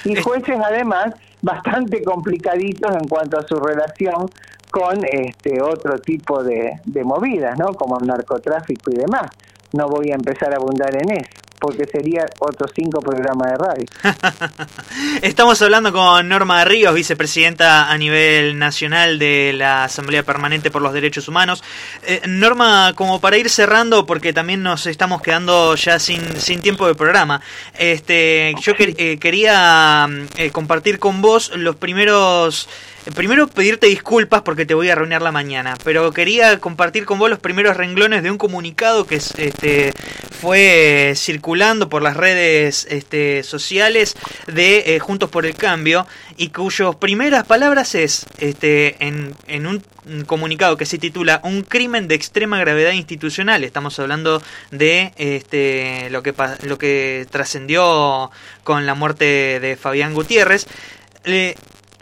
Y 0.06 0.16
jueces 0.16 0.58
además 0.64 1.14
bastante 1.44 2.02
complicaditos 2.04 2.96
en 2.96 3.08
cuanto 3.08 3.38
a 3.38 3.48
su 3.48 3.56
relación 3.56 4.28
con 4.74 5.06
este 5.06 5.62
otro 5.62 6.00
tipo 6.00 6.44
de, 6.44 6.80
de 6.84 7.04
movidas, 7.04 7.60
¿no? 7.60 7.76
Como 7.76 8.00
el 8.00 8.08
narcotráfico 8.08 8.90
y 8.92 8.96
demás. 8.96 9.30
No 9.74 9.88
voy 9.88 10.10
a 10.12 10.16
empezar 10.16 10.52
a 10.52 10.58
abundar 10.58 10.96
en 10.96 11.12
eso 11.12 11.44
porque 11.64 11.86
sería 11.86 12.26
otros 12.40 12.72
cinco 12.76 13.00
programas 13.00 13.52
de 13.52 13.58
radio. 13.58 13.86
Estamos 15.22 15.62
hablando 15.62 15.94
con 15.94 16.28
Norma 16.28 16.66
Ríos, 16.66 16.94
vicepresidenta 16.94 17.90
a 17.90 17.98
nivel 17.98 18.60
nacional 18.60 19.18
de 19.18 19.54
la 19.54 19.86
Asamblea 19.86 20.24
Permanente 20.24 20.72
por 20.72 20.82
los 20.82 20.92
Derechos 20.92 21.30
Humanos. 21.30 21.64
Eh, 22.06 22.22
Norma, 22.28 22.92
como 22.96 23.22
para 23.22 23.38
ir 23.38 23.50
cerrando, 23.50 24.06
porque 24.06 24.34
también 24.34 24.62
nos 24.62 24.88
estamos 24.88 25.22
quedando 25.22 25.76
ya 25.76 26.00
sin, 26.00 26.36
sin 26.42 26.60
tiempo 26.62 26.86
de 26.86 26.96
programa, 26.96 27.40
este, 27.80 28.54
yo 28.60 28.74
eh, 28.78 29.18
quería 29.18 30.10
eh, 30.36 30.52
compartir 30.52 31.00
con 31.00 31.22
vos 31.22 31.50
los 31.56 31.78
primeros 31.78 32.68
Primero 33.16 33.48
pedirte 33.48 33.88
disculpas 33.88 34.44
porque 34.44 34.66
te 34.66 34.74
voy 34.74 34.90
a 34.90 34.96
reunir 34.96 35.22
la 35.22 35.32
mañana, 35.34 35.76
pero 35.84 36.14
quería 36.14 36.60
compartir 36.60 37.06
con 37.06 37.20
vos 37.20 37.30
los 37.30 37.40
primeros 37.40 37.76
renglones 37.76 38.24
de 38.24 38.32
un 38.32 38.38
comunicado 38.38 39.06
que 39.06 39.16
este, 39.16 39.92
fue 40.40 41.12
circulando 41.16 41.90
por 41.90 42.02
las 42.02 42.16
redes 42.16 42.88
este, 42.90 43.44
sociales 43.44 44.16
de 44.48 44.96
eh, 44.96 45.00
Juntos 45.00 45.30
por 45.30 45.46
el 45.46 45.56
Cambio 45.56 46.08
y 46.38 46.50
cuyas 46.50 46.96
primeras 46.96 47.46
palabras 47.46 47.94
es 47.94 48.26
este, 48.38 48.96
en, 49.06 49.36
un 49.68 49.84
comunicado 50.26 50.78
que 50.78 50.86
se 50.86 50.98
titula 50.98 51.42
Un 51.44 51.64
crimen 51.64 52.08
de 52.08 52.16
extrema 52.16 52.58
gravedad 52.60 52.92
institucional. 52.92 53.66
Estamos 53.66 54.00
hablando 54.00 54.42
de 54.72 55.12
este, 55.18 56.10
lo 56.10 56.24
que, 56.24 56.34
lo 56.64 56.78
que 56.78 57.28
trascendió 57.30 58.32
con 58.64 58.86
la 58.86 58.96
muerte 58.96 59.60
de 59.60 59.76
Fabián 59.76 60.14
Gutiérrez. 60.14 60.68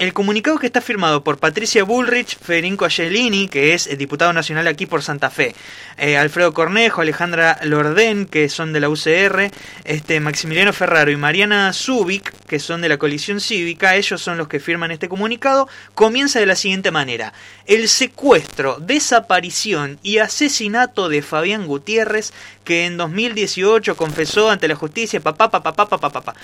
El 0.01 0.13
comunicado 0.13 0.57
que 0.57 0.65
está 0.65 0.81
firmado 0.81 1.23
por 1.23 1.37
Patricia 1.37 1.83
Bullrich, 1.83 2.35
Federico 2.35 2.85
Angelini, 2.85 3.47
que 3.47 3.75
es 3.75 3.87
diputado 3.99 4.33
nacional 4.33 4.65
aquí 4.65 4.87
por 4.87 5.03
Santa 5.03 5.29
Fe, 5.29 5.53
eh, 5.95 6.17
Alfredo 6.17 6.55
Cornejo, 6.55 7.01
Alejandra 7.01 7.59
Lordén, 7.61 8.25
que 8.25 8.49
son 8.49 8.73
de 8.73 8.79
la 8.79 8.89
UCR, 8.89 9.51
este, 9.83 10.19
Maximiliano 10.19 10.73
Ferraro 10.73 11.11
y 11.11 11.17
Mariana 11.17 11.71
Zubik, 11.71 12.33
que 12.47 12.57
son 12.57 12.81
de 12.81 12.89
la 12.89 12.97
coalición 12.97 13.39
cívica, 13.39 13.95
ellos 13.95 14.19
son 14.19 14.39
los 14.39 14.47
que 14.47 14.59
firman 14.59 14.89
este 14.89 15.07
comunicado, 15.07 15.69
comienza 15.93 16.39
de 16.39 16.47
la 16.47 16.55
siguiente 16.55 16.89
manera. 16.89 17.31
El 17.67 17.87
secuestro, 17.87 18.79
desaparición 18.79 19.99
y 20.01 20.17
asesinato 20.17 21.09
de 21.09 21.21
Fabián 21.21 21.67
Gutiérrez, 21.67 22.33
que 22.63 22.87
en 22.87 22.97
2018 22.97 23.95
confesó 23.95 24.49
ante 24.49 24.67
la 24.67 24.75
justicia, 24.75 25.19
papá, 25.19 25.51
papá, 25.51 25.73
papá, 25.73 25.99
papá, 25.99 26.09
papá. 26.09 26.35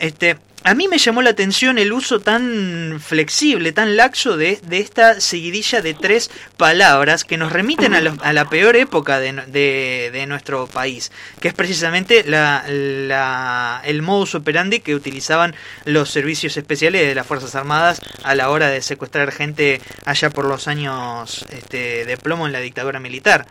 Este, 0.00 0.36
a 0.66 0.72
mí 0.72 0.88
me 0.88 0.96
llamó 0.96 1.20
la 1.20 1.28
atención 1.28 1.76
el 1.76 1.92
uso 1.92 2.20
tan 2.20 2.98
flexible, 3.04 3.72
tan 3.72 3.96
laxo 3.96 4.36
de, 4.36 4.58
de 4.62 4.78
esta 4.78 5.20
seguidilla 5.20 5.82
de 5.82 5.94
tres 5.94 6.30
palabras 6.56 7.24
que 7.24 7.36
nos 7.36 7.52
remiten 7.52 7.94
a, 7.94 7.98
a 7.98 8.32
la 8.32 8.48
peor 8.48 8.76
época 8.76 9.20
de, 9.20 9.32
de, 9.46 10.10
de, 10.12 10.26
nuestro 10.26 10.66
país, 10.66 11.12
que 11.40 11.48
es 11.48 11.54
precisamente 11.54 12.24
la, 12.24 12.64
la, 12.66 13.82
el 13.84 14.02
modus 14.02 14.34
operandi 14.34 14.80
que 14.80 14.94
utilizaban 14.94 15.54
los 15.84 16.10
servicios 16.10 16.56
especiales 16.56 17.06
de 17.06 17.14
las 17.14 17.26
Fuerzas 17.26 17.54
Armadas 17.54 18.00
a 18.22 18.34
la 18.34 18.50
hora 18.50 18.68
de 18.68 18.80
secuestrar 18.82 19.30
gente 19.30 19.80
allá 20.04 20.30
por 20.30 20.46
los 20.46 20.66
años 20.66 21.44
este, 21.50 22.04
de 22.04 22.16
plomo 22.16 22.46
en 22.46 22.52
la 22.52 22.60
dictadura 22.60 23.00
militar. 23.00 23.46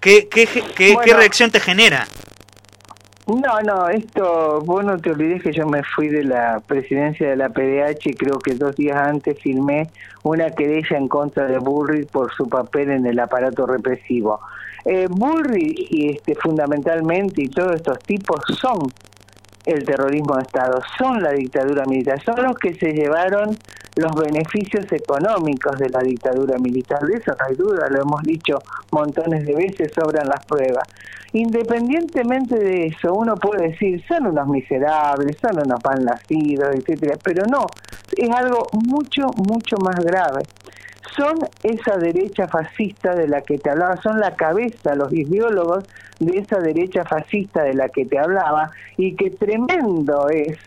¿Qué, 0.00 0.28
qué, 0.28 0.46
qué, 0.46 0.96
qué 1.02 1.14
reacción 1.14 1.50
te 1.50 1.60
genera? 1.60 2.06
No, 3.26 3.60
no, 3.60 3.88
esto, 3.88 4.60
vos 4.64 4.84
no 4.84 4.98
te 4.98 5.10
olvides 5.10 5.42
que 5.42 5.52
yo 5.52 5.66
me 5.66 5.82
fui 5.82 6.06
de 6.06 6.22
la 6.22 6.60
presidencia 6.60 7.28
de 7.28 7.34
la 7.34 7.48
PDH 7.48 8.10
y 8.10 8.14
creo 8.14 8.38
que 8.38 8.54
dos 8.54 8.76
días 8.76 8.96
antes 8.96 9.36
filmé 9.40 9.90
una 10.22 10.50
querella 10.50 10.96
en 10.96 11.08
contra 11.08 11.46
de 11.46 11.58
Bullrich 11.58 12.08
por 12.08 12.32
su 12.32 12.48
papel 12.48 12.90
en 12.90 13.04
el 13.04 13.18
aparato 13.18 13.66
represivo. 13.66 14.38
Eh, 14.84 15.08
Bullrich 15.10 15.88
y 15.90 16.10
este, 16.10 16.36
fundamentalmente 16.36 17.42
y 17.42 17.48
todos 17.48 17.74
estos 17.74 17.98
tipos 17.98 18.40
son 18.60 18.78
el 19.64 19.84
terrorismo 19.84 20.36
de 20.36 20.42
Estado, 20.42 20.80
son 20.96 21.20
la 21.20 21.32
dictadura 21.32 21.84
militar, 21.84 22.22
son 22.22 22.40
los 22.44 22.56
que 22.56 22.74
se 22.74 22.92
llevaron 22.92 23.58
los 23.96 24.14
beneficios 24.14 24.84
económicos 24.92 25.78
de 25.78 25.88
la 25.88 26.00
dictadura 26.00 26.58
militar. 26.58 27.00
De 27.00 27.16
eso 27.16 27.32
no 27.32 27.46
hay 27.46 27.54
duda, 27.56 27.88
lo 27.90 28.02
hemos 28.02 28.22
dicho 28.22 28.58
montones 28.92 29.44
de 29.46 29.54
veces, 29.54 29.92
sobran 29.94 30.28
las 30.28 30.44
pruebas. 30.44 30.86
Independientemente 31.32 32.58
de 32.58 32.86
eso, 32.86 33.12
uno 33.12 33.34
puede 33.36 33.70
decir, 33.70 34.02
son 34.06 34.26
unos 34.26 34.46
miserables, 34.48 35.36
son 35.40 35.58
unos 35.58 35.80
mal 35.84 36.04
nacidos, 36.04 36.74
etcétera, 36.74 37.16
pero 37.22 37.44
no, 37.46 37.66
es 38.16 38.30
algo 38.30 38.66
mucho, 38.72 39.26
mucho 39.36 39.76
más 39.78 39.96
grave 40.04 40.42
son 41.16 41.38
esa 41.62 41.96
derecha 41.96 42.46
fascista 42.46 43.14
de 43.14 43.26
la 43.26 43.40
que 43.40 43.58
te 43.58 43.70
hablaba, 43.70 43.96
son 44.02 44.20
la 44.20 44.34
cabeza, 44.34 44.94
los 44.94 45.12
ideólogos 45.12 45.84
de 46.18 46.38
esa 46.38 46.58
derecha 46.58 47.04
fascista 47.04 47.62
de 47.62 47.74
la 47.74 47.88
que 47.88 48.04
te 48.04 48.18
hablaba, 48.18 48.70
y 48.96 49.14
que 49.14 49.30
tremendo 49.30 50.28
es 50.28 50.58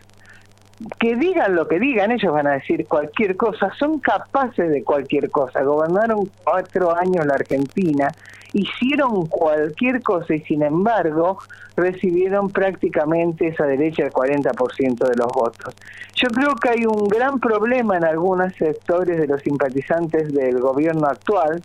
que 1.00 1.15
digan 1.15 1.56
lo 1.56 1.68
que 1.68 1.80
digan, 1.80 2.12
ellos 2.12 2.34
van 2.34 2.48
a 2.48 2.54
decir 2.54 2.88
cualquier 2.88 3.36
cosa, 3.36 3.72
son 3.78 4.00
capaces 4.00 4.70
de 4.70 4.84
cualquier 4.84 5.30
cosa. 5.30 5.62
Gobernaron 5.63 6.30
cuatro 6.44 6.96
años 6.96 7.26
la 7.26 7.36
Argentina, 7.36 8.10
hicieron 8.54 9.28
cualquier 9.28 10.02
cosa 10.02 10.36
y 10.36 10.42
sin 10.42 10.63
embargo 10.63 11.39
recibieron 11.76 12.50
prácticamente 12.50 13.48
esa 13.48 13.65
derecha 13.65 14.04
el 14.04 14.12
40% 14.12 14.98
de 15.08 15.15
los 15.15 15.28
votos. 15.34 15.76
Yo 16.15 16.30
creo 16.30 16.56
que 16.56 16.70
hay 16.70 16.86
un 16.86 17.08
gran 17.08 17.39
problema 17.39 17.98
en 17.98 18.06
algunos 18.06 18.54
sectores 18.56 19.20
de 19.20 19.28
los 19.28 19.42
simpatizantes 19.42 20.34
del 20.34 20.60
gobierno 20.60 21.08
actual, 21.08 21.62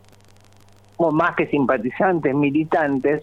o 0.96 1.10
más 1.10 1.34
que 1.36 1.46
simpatizantes, 1.46 2.34
militantes, 2.34 3.22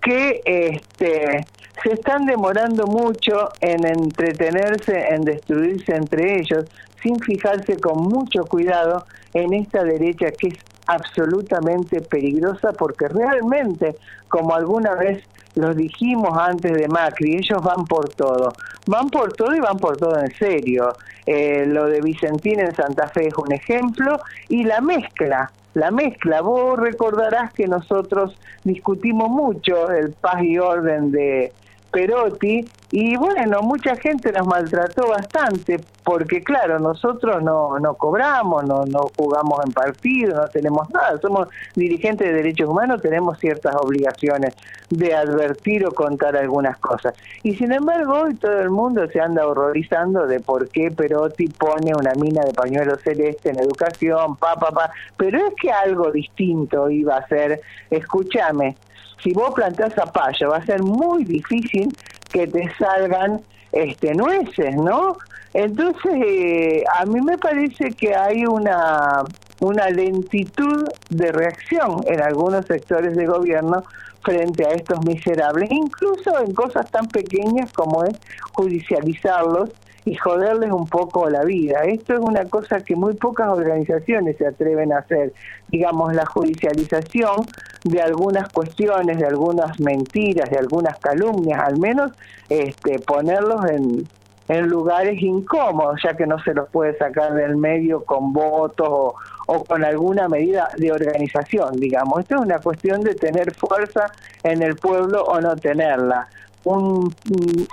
que 0.00 0.40
este, 0.44 1.46
se 1.82 1.92
están 1.92 2.26
demorando 2.26 2.86
mucho 2.86 3.50
en 3.60 3.86
entretenerse, 3.86 5.08
en 5.10 5.22
destruirse 5.22 5.94
entre 5.94 6.40
ellos, 6.40 6.64
sin 7.02 7.18
fijarse 7.20 7.78
con 7.78 8.02
mucho 8.02 8.44
cuidado 8.44 9.06
en 9.34 9.52
esta 9.54 9.84
derecha 9.84 10.30
que 10.32 10.48
es 10.48 10.58
absolutamente 10.86 12.00
peligrosa 12.00 12.72
porque 12.72 13.08
realmente, 13.08 13.96
como 14.28 14.54
alguna 14.54 14.94
vez 14.94 15.22
los 15.54 15.76
dijimos 15.76 16.36
antes 16.38 16.72
de 16.72 16.88
Macri, 16.88 17.36
ellos 17.36 17.62
van 17.62 17.84
por 17.86 18.08
todo, 18.10 18.52
van 18.86 19.08
por 19.08 19.32
todo 19.32 19.54
y 19.54 19.60
van 19.60 19.78
por 19.78 19.96
todo 19.96 20.18
en 20.18 20.34
serio. 20.36 20.94
Eh, 21.26 21.64
lo 21.66 21.86
de 21.86 22.00
Vicentín 22.00 22.60
en 22.60 22.74
Santa 22.74 23.08
Fe 23.08 23.28
es 23.28 23.34
un 23.36 23.52
ejemplo 23.52 24.20
y 24.48 24.64
la 24.64 24.80
mezcla 24.80 25.50
la 25.76 25.90
mezcla. 25.90 26.40
Vos 26.40 26.78
recordarás 26.78 27.52
que 27.52 27.68
nosotros 27.68 28.34
discutimos 28.64 29.28
mucho 29.28 29.90
el 29.90 30.12
paz 30.12 30.42
y 30.42 30.58
orden 30.58 31.12
de 31.12 31.52
Perotti 31.96 32.68
y 32.92 33.16
bueno, 33.16 33.62
mucha 33.62 33.96
gente 33.96 34.30
nos 34.30 34.46
maltrató 34.46 35.08
bastante 35.08 35.80
porque 36.04 36.40
claro, 36.42 36.78
nosotros 36.78 37.42
no, 37.42 37.80
no 37.80 37.94
cobramos, 37.94 38.64
no, 38.64 38.84
no 38.86 39.10
jugamos 39.16 39.58
en 39.66 39.72
partido, 39.72 40.36
no 40.36 40.48
tenemos 40.48 40.88
nada, 40.90 41.18
somos 41.20 41.48
dirigentes 41.74 42.28
de 42.28 42.32
derechos 42.32 42.68
humanos, 42.68 43.02
tenemos 43.02 43.38
ciertas 43.40 43.74
obligaciones 43.74 44.54
de 44.88 45.14
advertir 45.14 45.84
o 45.84 45.90
contar 45.90 46.36
algunas 46.36 46.78
cosas. 46.78 47.14
Y 47.42 47.56
sin 47.56 47.72
embargo, 47.72 48.20
hoy 48.20 48.34
todo 48.36 48.60
el 48.60 48.70
mundo 48.70 49.04
se 49.08 49.20
anda 49.20 49.46
horrorizando 49.46 50.28
de 50.28 50.38
por 50.38 50.68
qué 50.68 50.92
Perotti 50.92 51.48
pone 51.48 51.92
una 51.92 52.12
mina 52.14 52.42
de 52.44 52.52
pañuelo 52.52 52.94
celeste 52.96 53.50
en 53.50 53.58
educación, 53.58 54.36
pa, 54.36 54.54
pa, 54.54 54.70
pa. 54.70 54.90
Pero 55.16 55.44
es 55.44 55.54
que 55.60 55.72
algo 55.72 56.12
distinto 56.12 56.88
iba 56.88 57.16
a 57.16 57.26
ser, 57.26 57.60
escúchame, 57.90 58.76
si 59.22 59.32
vos 59.32 59.52
plantás 59.54 59.94
zapallo 59.94 60.50
va 60.50 60.58
a 60.58 60.66
ser 60.66 60.82
muy 60.82 61.24
difícil 61.24 61.88
que 62.36 62.46
te 62.46 62.70
salgan 62.76 63.40
este 63.72 64.14
nueces, 64.14 64.76
¿no? 64.76 65.16
Entonces, 65.54 66.12
eh, 66.22 66.84
a 67.00 67.06
mí 67.06 67.18
me 67.22 67.38
parece 67.38 67.92
que 67.92 68.14
hay 68.14 68.44
una, 68.44 69.24
una 69.60 69.88
lentitud 69.88 70.86
de 71.08 71.32
reacción 71.32 72.02
en 72.06 72.20
algunos 72.20 72.66
sectores 72.66 73.16
de 73.16 73.24
gobierno 73.24 73.82
frente 74.22 74.66
a 74.66 74.72
estos 74.72 75.02
miserables, 75.06 75.70
incluso 75.70 76.38
en 76.40 76.52
cosas 76.52 76.90
tan 76.90 77.06
pequeñas 77.08 77.72
como 77.72 78.04
es 78.04 78.18
judicializarlos 78.52 79.70
y 80.06 80.14
joderles 80.14 80.70
un 80.70 80.86
poco 80.86 81.28
la 81.28 81.42
vida. 81.44 81.80
Esto 81.84 82.14
es 82.14 82.20
una 82.20 82.44
cosa 82.44 82.80
que 82.80 82.94
muy 82.94 83.14
pocas 83.14 83.48
organizaciones 83.48 84.36
se 84.36 84.46
atreven 84.46 84.92
a 84.92 84.98
hacer, 84.98 85.32
digamos, 85.68 86.14
la 86.14 86.24
judicialización 86.24 87.44
de 87.82 88.00
algunas 88.00 88.48
cuestiones, 88.50 89.18
de 89.18 89.26
algunas 89.26 89.78
mentiras, 89.80 90.48
de 90.48 90.58
algunas 90.58 90.96
calumnias, 90.98 91.60
al 91.60 91.80
menos 91.80 92.12
este, 92.48 93.00
ponerlos 93.00 93.64
en, 93.68 94.08
en 94.46 94.68
lugares 94.68 95.20
incómodos, 95.20 96.00
ya 96.04 96.16
que 96.16 96.24
no 96.24 96.38
se 96.38 96.54
los 96.54 96.68
puede 96.68 96.96
sacar 96.96 97.34
del 97.34 97.56
medio 97.56 98.04
con 98.04 98.32
votos 98.32 98.88
o, 98.88 99.14
o, 99.48 99.64
con 99.64 99.84
alguna 99.84 100.28
medida 100.28 100.68
de 100.76 100.92
organización, 100.92 101.80
digamos. 101.80 102.20
Esto 102.20 102.36
es 102.36 102.40
una 102.42 102.60
cuestión 102.60 103.00
de 103.00 103.16
tener 103.16 103.52
fuerza 103.56 104.12
en 104.44 104.62
el 104.62 104.76
pueblo 104.76 105.24
o 105.24 105.40
no 105.40 105.56
tenerla. 105.56 106.28
Un, 106.62 107.12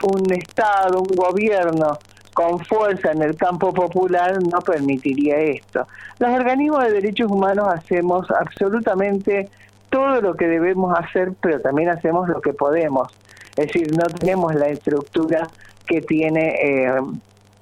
un 0.03 0.33
Estado, 0.33 0.99
un 0.99 1.15
gobierno 1.15 1.97
con 2.33 2.59
fuerza 2.59 3.11
en 3.11 3.21
el 3.21 3.35
campo 3.35 3.73
popular 3.73 4.41
no 4.41 4.59
permitiría 4.59 5.37
esto. 5.37 5.87
Los 6.19 6.29
organismos 6.31 6.83
de 6.85 6.91
derechos 6.91 7.31
humanos 7.31 7.67
hacemos 7.67 8.29
absolutamente 8.31 9.49
todo 9.89 10.21
lo 10.21 10.35
que 10.35 10.47
debemos 10.47 10.97
hacer, 10.97 11.33
pero 11.41 11.61
también 11.61 11.89
hacemos 11.89 12.27
lo 12.27 12.41
que 12.41 12.53
podemos. 12.53 13.07
Es 13.55 13.67
decir, 13.67 13.91
no 13.95 14.05
tenemos 14.05 14.55
la 14.55 14.67
estructura 14.67 15.47
que 15.85 16.01
tiene 16.01 16.55
eh, 16.61 17.01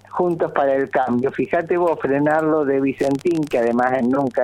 Juntos 0.09 0.51
para 0.51 0.75
el 0.75 0.89
Cambio. 0.89 1.31
Fíjate 1.31 1.77
vos, 1.77 1.99
frenarlo 1.99 2.65
de 2.65 2.81
Vicentín, 2.81 3.43
que 3.45 3.59
además 3.59 4.01
nunca 4.03 4.43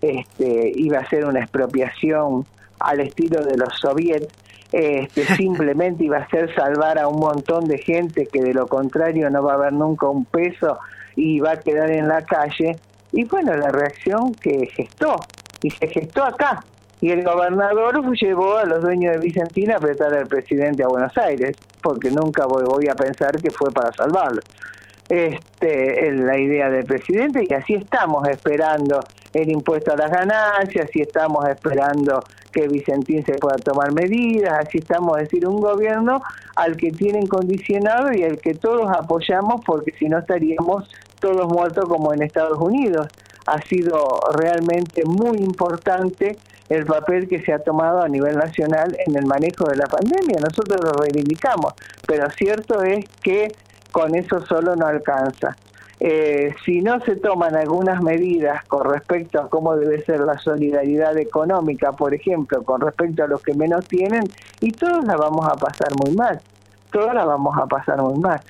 este, 0.00 0.72
iba 0.74 0.98
a 0.98 1.08
ser 1.08 1.24
una 1.24 1.40
expropiación 1.40 2.46
al 2.78 3.00
estilo 3.00 3.44
de 3.44 3.56
los 3.56 3.78
soviets, 3.80 4.28
este, 4.72 5.24
simplemente 5.36 6.04
iba 6.04 6.18
a 6.18 6.28
ser 6.28 6.54
salvar 6.54 6.98
a 6.98 7.08
un 7.08 7.20
montón 7.20 7.66
de 7.66 7.78
gente 7.78 8.26
que 8.26 8.40
de 8.40 8.54
lo 8.54 8.66
contrario 8.66 9.28
no 9.30 9.42
va 9.42 9.52
a 9.52 9.56
haber 9.56 9.72
nunca 9.72 10.08
un 10.08 10.24
peso 10.24 10.78
y 11.14 11.40
va 11.40 11.52
a 11.52 11.60
quedar 11.60 11.90
en 11.90 12.08
la 12.08 12.22
calle. 12.22 12.76
Y 13.12 13.24
bueno, 13.24 13.54
la 13.54 13.68
reacción 13.68 14.34
que 14.34 14.66
gestó, 14.66 15.16
y 15.62 15.70
se 15.70 15.86
gestó 15.86 16.24
acá. 16.24 16.64
Y 17.00 17.10
el 17.10 17.24
gobernador 17.24 18.00
llevó 18.16 18.58
a 18.58 18.64
los 18.64 18.80
dueños 18.80 19.14
de 19.14 19.18
Vicentina 19.18 19.74
a 19.74 19.76
apretar 19.78 20.14
al 20.14 20.26
presidente 20.26 20.84
a 20.84 20.88
Buenos 20.88 21.16
Aires, 21.18 21.56
porque 21.82 22.10
nunca 22.10 22.46
voy, 22.46 22.64
voy 22.64 22.88
a 22.88 22.94
pensar 22.94 23.32
que 23.40 23.50
fue 23.50 23.70
para 23.72 23.92
salvarlo. 23.92 24.40
Este, 25.12 26.08
es 26.08 26.20
la 26.20 26.38
idea 26.38 26.70
del 26.70 26.86
presidente 26.86 27.44
y 27.46 27.52
así 27.52 27.74
estamos 27.74 28.26
esperando 28.28 29.00
el 29.34 29.50
impuesto 29.50 29.92
a 29.92 29.96
las 29.96 30.10
ganancias, 30.10 30.88
así 30.88 31.02
estamos 31.02 31.46
esperando 31.50 32.24
que 32.50 32.66
Vicentín 32.66 33.22
se 33.22 33.34
pueda 33.34 33.56
tomar 33.56 33.92
medidas, 33.92 34.66
así 34.66 34.78
estamos, 34.78 35.18
es 35.18 35.24
decir, 35.24 35.46
un 35.46 35.60
gobierno 35.60 36.22
al 36.56 36.78
que 36.78 36.92
tienen 36.92 37.26
condicionado 37.26 38.10
y 38.14 38.24
al 38.24 38.38
que 38.38 38.54
todos 38.54 38.90
apoyamos 38.90 39.60
porque 39.66 39.92
si 39.98 40.06
no 40.08 40.18
estaríamos 40.18 40.88
todos 41.20 41.46
muertos 41.46 41.84
como 41.84 42.14
en 42.14 42.22
Estados 42.22 42.58
Unidos. 42.58 43.06
Ha 43.44 43.60
sido 43.60 44.18
realmente 44.34 45.02
muy 45.04 45.36
importante 45.36 46.38
el 46.70 46.86
papel 46.86 47.28
que 47.28 47.42
se 47.42 47.52
ha 47.52 47.58
tomado 47.58 48.00
a 48.00 48.08
nivel 48.08 48.38
nacional 48.38 48.96
en 49.06 49.14
el 49.14 49.26
manejo 49.26 49.66
de 49.66 49.76
la 49.76 49.84
pandemia. 49.88 50.38
Nosotros 50.40 50.80
lo 50.82 50.92
reivindicamos, 50.92 51.74
pero 52.06 52.30
cierto 52.30 52.82
es 52.82 53.04
que 53.22 53.52
con 53.92 54.14
eso 54.14 54.44
solo 54.46 54.74
no 54.74 54.86
alcanza. 54.86 55.56
Eh, 56.00 56.52
si 56.64 56.80
no 56.80 56.98
se 57.00 57.14
toman 57.14 57.54
algunas 57.54 58.02
medidas 58.02 58.64
con 58.64 58.90
respecto 58.90 59.40
a 59.40 59.48
cómo 59.48 59.76
debe 59.76 60.02
ser 60.02 60.18
la 60.20 60.36
solidaridad 60.36 61.16
económica, 61.16 61.92
por 61.92 62.12
ejemplo, 62.12 62.64
con 62.64 62.80
respecto 62.80 63.22
a 63.22 63.28
los 63.28 63.40
que 63.40 63.54
menos 63.54 63.86
tienen, 63.86 64.24
y 64.60 64.72
todos 64.72 65.04
la 65.04 65.16
vamos 65.16 65.46
a 65.46 65.54
pasar 65.54 65.90
muy 66.04 66.16
mal, 66.16 66.40
todos 66.90 67.14
la 67.14 67.24
vamos 67.24 67.56
a 67.56 67.66
pasar 67.66 68.02
muy 68.02 68.18
mal. 68.18 68.40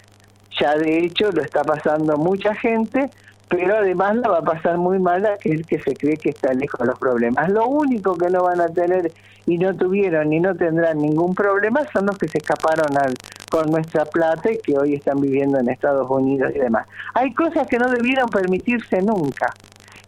Ya 0.58 0.76
de 0.76 1.04
hecho 1.04 1.30
lo 1.30 1.42
está 1.42 1.62
pasando 1.62 2.16
mucha 2.16 2.54
gente, 2.54 3.10
pero 3.48 3.76
además 3.76 4.16
la 4.16 4.30
va 4.30 4.38
a 4.38 4.42
pasar 4.42 4.78
muy 4.78 4.98
mal 4.98 5.26
aquel 5.26 5.66
que 5.66 5.78
se 5.78 5.94
cree 5.94 6.16
que 6.16 6.30
está 6.30 6.54
lejos 6.54 6.80
de 6.80 6.86
los 6.86 6.98
problemas. 6.98 7.50
Lo 7.50 7.66
único 7.66 8.16
que 8.16 8.30
no 8.30 8.44
van 8.44 8.62
a 8.62 8.68
tener 8.68 9.12
y 9.46 9.58
no 9.58 9.74
tuvieron 9.74 10.30
ni 10.30 10.40
no 10.40 10.54
tendrán 10.54 10.98
ningún 10.98 11.34
problema 11.34 11.80
son 11.92 12.06
los 12.06 12.18
que 12.18 12.28
se 12.28 12.38
escaparon 12.38 12.96
al, 12.96 13.14
con 13.50 13.70
nuestra 13.70 14.04
plata 14.04 14.50
y 14.50 14.58
que 14.58 14.78
hoy 14.78 14.94
están 14.94 15.20
viviendo 15.20 15.58
en 15.58 15.68
Estados 15.68 16.08
Unidos 16.08 16.52
y 16.54 16.58
demás. 16.58 16.86
Hay 17.14 17.32
cosas 17.34 17.66
que 17.66 17.78
no 17.78 17.88
debieron 17.90 18.28
permitirse 18.28 19.02
nunca 19.02 19.52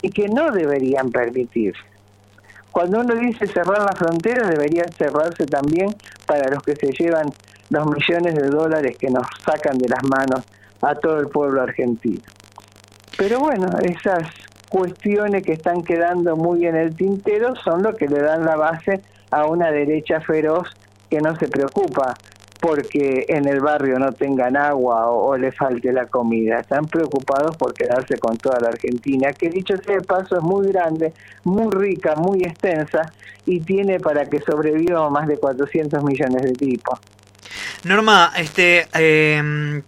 y 0.03 0.11
que 0.11 0.29
no 0.29 0.51
deberían 0.51 1.11
permitirse. 1.11 1.81
Cuando 2.71 3.01
uno 3.01 3.15
dice 3.15 3.47
cerrar 3.47 3.83
las 3.83 3.97
fronteras, 3.97 4.49
deberían 4.49 4.91
cerrarse 4.93 5.47
también 5.47 5.95
para 6.27 6.49
los 6.51 6.63
que 6.63 6.75
se 6.75 6.91
llevan 6.93 7.31
los 7.71 7.87
millones 7.87 8.35
de 8.35 8.49
dólares 8.49 8.97
que 8.99 9.11
nos 9.11 9.27
sacan 9.45 9.79
de 9.79 9.89
las 9.89 10.03
manos 10.05 10.45
a 10.83 10.95
todo 10.95 11.21
el 11.21 11.29
pueblo 11.29 11.63
argentino. 11.63 12.23
Pero 13.17 13.39
bueno, 13.39 13.69
esas 13.81 14.29
cuestiones 14.69 15.45
que 15.45 15.53
están 15.53 15.83
quedando 15.83 16.37
muy 16.37 16.67
en 16.67 16.75
el 16.75 16.97
tintero 16.97 17.55
son 17.57 17.83
lo 17.83 17.95
que 17.95 18.09
le 18.09 18.21
dan 18.21 18.45
la 18.45 18.57
base 18.57 19.03
a 19.35 19.47
una 19.47 19.71
derecha 19.71 20.21
feroz 20.21 20.69
que 21.11 21.19
no 21.19 21.35
se 21.37 21.49
preocupa 21.49 22.15
porque 22.61 23.27
en 23.29 23.47
el 23.47 23.61
barrio 23.61 23.99
no 23.99 24.13
tengan 24.13 24.57
agua 24.57 25.11
o, 25.11 25.37
le 25.37 25.53
falte 25.53 25.93
la 25.93 26.07
comida. 26.07 26.61
Están 26.61 26.87
preocupados 26.87 27.57
por 27.57 27.75
quedarse 27.75 28.17
con 28.17 28.39
toda 28.39 28.59
la 28.61 28.69
Argentina, 28.69 29.33
que 29.33 29.51
dicho 29.51 29.77
sea 29.77 29.97
de 29.97 30.03
paso 30.03 30.37
es 30.37 30.43
muy 30.43 30.69
grande, 30.69 31.13
muy 31.43 31.71
rica, 31.71 32.15
muy 32.15 32.43
extensa 32.43 33.13
y 33.45 33.61
tiene 33.61 34.01
para 34.01 34.25
que 34.25 34.41
sobreviva 34.41 35.11
más 35.11 35.29
de 35.29 35.37
400 35.37 36.03
millones 36.05 36.41
de 36.41 36.53
tipos. 36.53 36.99
Norma, 37.85 38.33
este, 38.39 38.87
eh, 38.95 39.83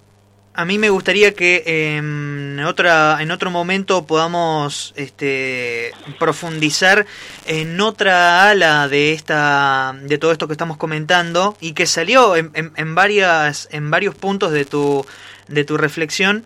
a 0.57 0.65
mí 0.65 0.79
me 0.79 0.89
gustaría 0.89 1.35
que 1.35 1.63
en, 1.99 2.59
otra, 2.61 3.19
en 3.21 3.31
otro 3.31 3.51
momento 3.51 4.07
podamos 4.07 4.95
este, 4.97 5.93
profundizar 6.19 7.07
en 7.47 7.79
otra 7.81 8.49
ala 8.51 8.89
de, 8.89 9.13
esta, 9.13 9.95
de 10.03 10.17
todo 10.17 10.33
esto 10.33 10.47
que 10.47 10.55
estamos 10.55 10.79
comentando 10.79 11.57
y 11.61 11.73
que 11.75 11.87
salió 11.87 12.37
en, 12.37 12.51
en, 12.55 12.95
varias, 12.95 13.69
en 13.71 13.91
varios 13.91 14.15
puntos 14.15 14.51
de 14.51 14.65
tu, 14.65 15.05
de 15.47 15.65
tu 15.65 15.77
reflexión 15.77 16.45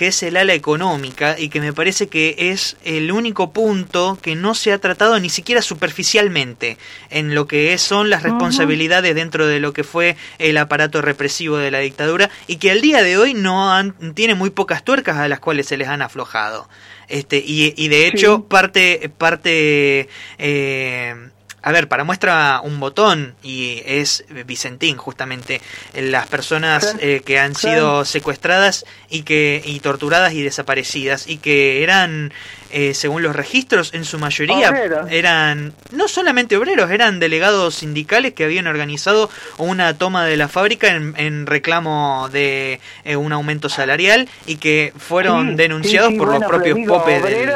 que 0.00 0.06
es 0.06 0.22
el 0.22 0.38
ala 0.38 0.54
económica 0.54 1.38
y 1.38 1.50
que 1.50 1.60
me 1.60 1.74
parece 1.74 2.08
que 2.08 2.34
es 2.38 2.78
el 2.84 3.12
único 3.12 3.52
punto 3.52 4.18
que 4.22 4.34
no 4.34 4.54
se 4.54 4.72
ha 4.72 4.78
tratado 4.78 5.20
ni 5.20 5.28
siquiera 5.28 5.60
superficialmente 5.60 6.78
en 7.10 7.34
lo 7.34 7.46
que 7.46 7.76
son 7.76 8.08
las 8.08 8.22
responsabilidades 8.22 9.14
dentro 9.14 9.46
de 9.46 9.60
lo 9.60 9.74
que 9.74 9.84
fue 9.84 10.16
el 10.38 10.56
aparato 10.56 11.02
represivo 11.02 11.58
de 11.58 11.70
la 11.70 11.80
dictadura 11.80 12.30
y 12.46 12.56
que 12.56 12.70
al 12.70 12.80
día 12.80 13.02
de 13.02 13.18
hoy 13.18 13.34
no 13.34 13.74
han, 13.74 13.92
tiene 14.14 14.34
muy 14.34 14.48
pocas 14.48 14.84
tuercas 14.84 15.18
a 15.18 15.28
las 15.28 15.38
cuales 15.38 15.66
se 15.66 15.76
les 15.76 15.88
han 15.88 16.00
aflojado. 16.00 16.66
Este, 17.08 17.36
y, 17.36 17.74
y 17.76 17.88
de 17.88 18.06
hecho, 18.06 18.44
parte, 18.44 19.10
parte 19.18 20.08
eh, 20.38 21.14
a 21.62 21.72
ver, 21.72 21.88
para 21.88 22.04
muestra 22.04 22.60
un 22.62 22.80
botón, 22.80 23.34
y 23.42 23.82
es 23.84 24.24
Vicentín 24.46 24.96
justamente, 24.96 25.60
las 25.94 26.26
personas 26.26 26.96
eh, 27.00 27.22
que 27.24 27.38
han 27.38 27.54
sido 27.54 28.04
secuestradas 28.04 28.86
y, 29.08 29.22
que, 29.22 29.62
y 29.64 29.80
torturadas 29.80 30.32
y 30.32 30.42
desaparecidas, 30.42 31.26
y 31.26 31.38
que 31.38 31.82
eran 31.82 32.32
eh, 32.72 32.94
según 32.94 33.22
los 33.22 33.34
registros, 33.34 33.94
en 33.94 34.04
su 34.04 34.18
mayoría 34.18 34.72
eran 35.10 35.72
no 35.92 36.08
solamente 36.08 36.56
obreros, 36.56 36.90
eran 36.90 37.18
delegados 37.20 37.76
sindicales 37.76 38.32
que 38.34 38.44
habían 38.44 38.66
organizado 38.66 39.30
una 39.58 39.96
toma 39.98 40.24
de 40.24 40.36
la 40.36 40.48
fábrica 40.48 40.88
en, 40.88 41.46
reclamo 41.46 42.28
de 42.30 42.80
eh, 43.04 43.16
un 43.16 43.32
aumento 43.32 43.68
salarial 43.68 44.28
y 44.46 44.56
que 44.56 44.92
fueron 44.96 45.56
denunciados 45.56 46.12
por 46.14 46.28
los 46.28 46.44
propios 46.44 46.78
popes 46.86 47.22
de 47.22 47.46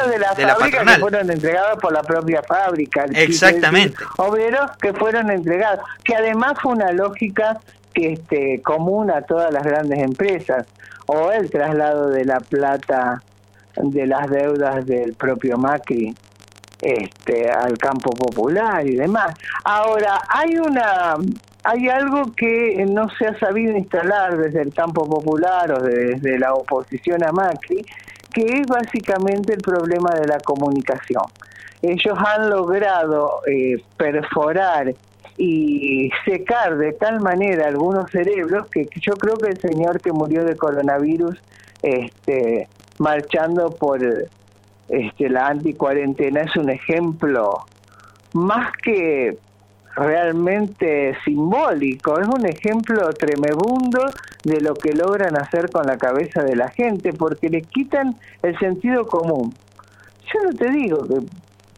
la, 0.45 0.55
patronal. 0.55 0.95
Que 0.95 1.01
fueron 1.01 1.31
entregados 1.31 1.79
por 1.79 1.93
la 1.93 2.03
propia 2.03 2.41
fábrica. 2.43 3.05
Exactamente. 3.13 3.97
obreros 4.17 4.71
que 4.81 4.93
fueron 4.93 5.31
entregados, 5.31 5.79
que 6.03 6.15
además 6.15 6.53
fue 6.61 6.73
una 6.73 6.91
lógica 6.91 7.59
que 7.93 8.13
este, 8.13 8.61
común 8.61 9.09
a 9.09 9.21
todas 9.21 9.51
las 9.53 9.63
grandes 9.63 9.99
empresas, 9.99 10.67
o 11.07 11.31
el 11.31 11.49
traslado 11.49 12.09
de 12.09 12.25
la 12.25 12.39
plata 12.39 13.21
de 13.81 14.07
las 14.07 14.29
deudas 14.29 14.85
del 14.85 15.13
propio 15.13 15.57
Macri 15.57 16.13
este, 16.81 17.49
al 17.49 17.77
campo 17.77 18.11
popular 18.11 18.87
y 18.87 18.95
demás. 18.95 19.33
Ahora, 19.63 20.21
hay 20.29 20.57
una 20.57 21.17
hay 21.67 21.89
algo 21.89 22.31
que 22.35 22.85
no 22.87 23.09
se 23.17 23.25
ha 23.25 23.39
sabido 23.39 23.75
instalar 23.75 24.37
desde 24.37 24.61
el 24.61 24.71
campo 24.71 25.03
popular 25.09 25.71
o 25.71 25.81
desde 25.81 26.37
la 26.37 26.53
oposición 26.53 27.23
a 27.23 27.31
Macri, 27.31 27.83
que 28.31 28.45
es 28.45 28.67
básicamente 28.67 29.53
el 29.53 29.61
problema 29.61 30.11
de 30.11 30.27
la 30.27 30.37
comunicación. 30.41 31.23
Ellos 31.81 32.17
han 32.23 32.51
logrado 32.51 33.41
eh, 33.47 33.81
perforar 33.97 34.93
y 35.37 36.11
secar 36.23 36.77
de 36.77 36.93
tal 36.93 37.19
manera 37.19 37.67
algunos 37.67 38.11
cerebros 38.11 38.67
que 38.69 38.87
yo 39.01 39.13
creo 39.13 39.35
que 39.35 39.49
el 39.49 39.59
señor 39.59 39.99
que 39.99 40.11
murió 40.11 40.45
de 40.45 40.55
coronavirus 40.55 41.35
este, 41.81 42.67
marchando 42.99 43.69
por 43.71 43.99
este, 44.89 45.29
la 45.29 45.47
anticuarentena 45.47 46.41
es 46.41 46.55
un 46.55 46.69
ejemplo 46.69 47.65
más 48.33 48.71
que 48.83 49.37
realmente 49.95 51.15
simbólico, 51.23 52.19
es 52.19 52.27
un 52.27 52.45
ejemplo 52.45 53.09
tremebundo 53.13 54.05
de 54.43 54.59
lo 54.59 54.73
que 54.73 54.93
logran 54.93 55.37
hacer 55.37 55.71
con 55.71 55.87
la 55.87 55.97
cabeza 55.97 56.43
de 56.43 56.55
la 56.55 56.69
gente, 56.69 57.13
porque 57.13 57.49
les 57.49 57.65
quitan 57.67 58.15
el 58.43 58.57
sentido 58.59 59.07
común. 59.07 59.53
Yo 60.33 60.43
no 60.43 60.57
te 60.57 60.69
digo 60.69 61.07
que, 61.07 61.15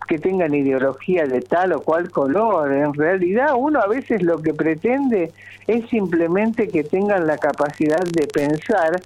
que 0.08 0.20
tengan 0.20 0.56
ideología 0.56 1.26
de 1.26 1.42
tal 1.42 1.74
o 1.74 1.82
cual 1.82 2.10
color, 2.10 2.74
en 2.74 2.94
realidad 2.94 3.52
uno 3.56 3.80
a 3.80 3.88
veces 3.88 4.24
lo 4.24 4.42
que 4.42 4.54
pretende 4.54 5.32
es 5.68 5.88
simplemente 5.90 6.68
que 6.70 6.84
tengan 6.84 7.28
la 7.28 7.38
capacidad 7.38 8.04
de 8.04 8.26
pensar 8.28 9.00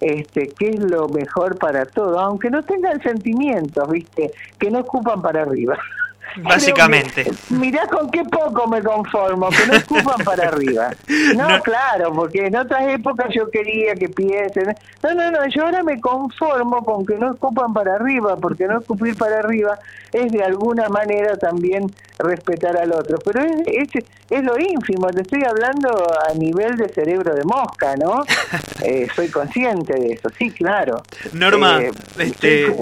este, 0.00 0.52
qué 0.58 0.70
es 0.70 0.80
lo 0.80 1.08
mejor 1.08 1.58
para 1.58 1.84
todo, 1.86 2.18
aunque 2.18 2.50
no 2.50 2.62
tengan 2.62 3.02
sentimientos, 3.02 3.88
viste, 3.90 4.32
que 4.58 4.70
no 4.70 4.80
ocupan 4.80 5.22
para 5.22 5.42
arriba. 5.42 5.78
Básicamente. 6.42 7.30
mirá 7.50 7.86
con 7.86 8.10
qué 8.10 8.24
poco 8.24 8.66
me 8.68 8.82
conformo, 8.82 9.48
que 9.50 9.66
no 9.66 9.74
escupan 9.74 10.18
para 10.24 10.48
arriba. 10.48 10.90
No, 11.36 11.60
claro, 11.62 12.12
porque 12.14 12.46
en 12.46 12.56
otras 12.56 12.88
épocas 12.88 13.28
yo 13.34 13.50
quería 13.50 13.94
que 13.94 14.08
piensen. 14.08 14.74
No, 15.02 15.14
no, 15.14 15.30
no, 15.30 15.46
yo 15.48 15.64
ahora 15.64 15.82
me 15.82 16.00
conformo 16.00 16.84
con 16.84 17.06
que 17.06 17.16
no 17.16 17.32
escupan 17.32 17.72
para 17.72 17.94
arriba, 17.94 18.36
porque 18.36 18.66
no 18.66 18.80
escupir 18.80 19.16
para 19.16 19.38
arriba 19.38 19.78
es 20.12 20.32
de 20.32 20.42
alguna 20.42 20.88
manera 20.88 21.36
también 21.36 21.86
respetar 22.18 22.76
al 22.76 22.92
otro. 22.92 23.18
Pero 23.24 23.42
es, 23.42 23.62
es, 23.66 24.04
es 24.30 24.44
lo 24.44 24.58
ínfimo, 24.58 25.08
te 25.08 25.22
estoy 25.22 25.42
hablando 25.44 25.90
a 26.28 26.34
nivel 26.34 26.76
de 26.76 26.88
cerebro 26.88 27.34
de 27.34 27.44
mosca, 27.44 27.94
¿no? 27.96 28.24
eh, 28.82 29.08
soy 29.14 29.28
consciente 29.28 29.94
de 29.94 30.12
eso, 30.12 30.28
sí, 30.38 30.50
claro. 30.50 31.02
Norma, 31.32 31.82
eh, 31.82 31.90
este... 32.18 32.74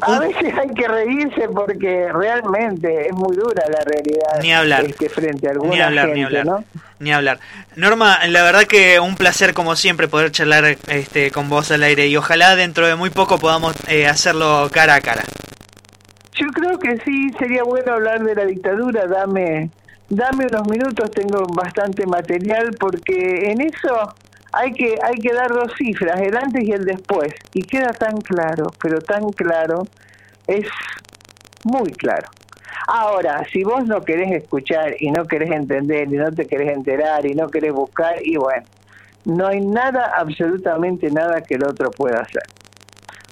A 0.00 0.18
veces 0.18 0.54
hay 0.58 0.68
que 0.74 0.88
reírse 0.88 1.37
porque 1.46 2.10
realmente 2.12 3.08
es 3.08 3.12
muy 3.12 3.36
dura 3.36 3.64
la 3.68 3.80
realidad. 3.84 4.42
Ni 4.42 4.52
hablar. 4.52 4.84
Este, 4.84 5.08
frente 5.08 5.48
a 5.48 5.52
alguna 5.52 5.74
ni 5.74 5.80
hablar, 5.80 6.08
ni 6.08 6.24
hablar. 6.24 6.46
¿no? 6.46 6.64
Ni 6.98 7.12
hablar. 7.12 7.38
Norma, 7.76 8.26
la 8.26 8.42
verdad 8.42 8.64
que 8.64 8.98
un 8.98 9.16
placer 9.16 9.54
como 9.54 9.76
siempre 9.76 10.08
poder 10.08 10.32
charlar 10.32 10.76
este, 10.88 11.30
con 11.30 11.48
vos 11.48 11.70
al 11.70 11.82
aire 11.82 12.08
y 12.08 12.16
ojalá 12.16 12.56
dentro 12.56 12.86
de 12.86 12.96
muy 12.96 13.10
poco 13.10 13.38
podamos 13.38 13.76
eh, 13.88 14.06
hacerlo 14.06 14.68
cara 14.72 14.94
a 14.94 15.00
cara. 15.00 15.22
Yo 16.34 16.46
creo 16.48 16.78
que 16.78 16.96
sí, 17.04 17.30
sería 17.38 17.62
bueno 17.64 17.92
hablar 17.92 18.22
de 18.22 18.34
la 18.34 18.44
dictadura, 18.44 19.06
dame, 19.06 19.70
dame 20.08 20.46
unos 20.46 20.68
minutos, 20.68 21.10
tengo 21.10 21.44
bastante 21.52 22.06
material 22.06 22.70
porque 22.78 23.50
en 23.50 23.60
eso 23.60 24.14
hay 24.52 24.72
que, 24.72 24.94
hay 25.02 25.16
que 25.20 25.32
dar 25.32 25.48
dos 25.48 25.72
cifras, 25.76 26.20
el 26.20 26.36
antes 26.36 26.62
y 26.66 26.72
el 26.72 26.84
después, 26.84 27.34
y 27.54 27.62
queda 27.62 27.92
tan 27.92 28.16
claro, 28.18 28.66
pero 28.80 29.00
tan 29.00 29.28
claro, 29.30 29.82
es 30.46 30.66
muy 31.64 31.90
claro. 31.92 32.28
Ahora, 32.86 33.44
si 33.52 33.64
vos 33.64 33.84
no 33.84 34.00
querés 34.02 34.32
escuchar 34.32 34.94
y 34.98 35.10
no 35.10 35.26
querés 35.26 35.50
entender 35.50 36.08
y 36.08 36.16
no 36.16 36.32
te 36.32 36.46
querés 36.46 36.72
enterar 36.72 37.26
y 37.26 37.34
no 37.34 37.48
querés 37.48 37.72
buscar, 37.72 38.14
y 38.22 38.36
bueno, 38.36 38.64
no 39.24 39.46
hay 39.46 39.60
nada, 39.60 40.12
absolutamente 40.16 41.10
nada 41.10 41.42
que 41.42 41.54
el 41.54 41.64
otro 41.64 41.90
pueda 41.90 42.20
hacer. 42.20 42.42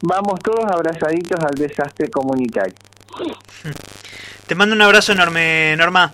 Vamos 0.03 0.41
todos 0.41 0.71
abrazaditos 0.71 1.41
al 1.43 1.55
desastre 1.55 2.11
comunitario. 2.11 2.75
Te 4.47 4.55
mando 4.55 4.75
un 4.75 4.83
abrazo 4.83 5.13
enorme, 5.13 5.75
Norma. 5.77 6.13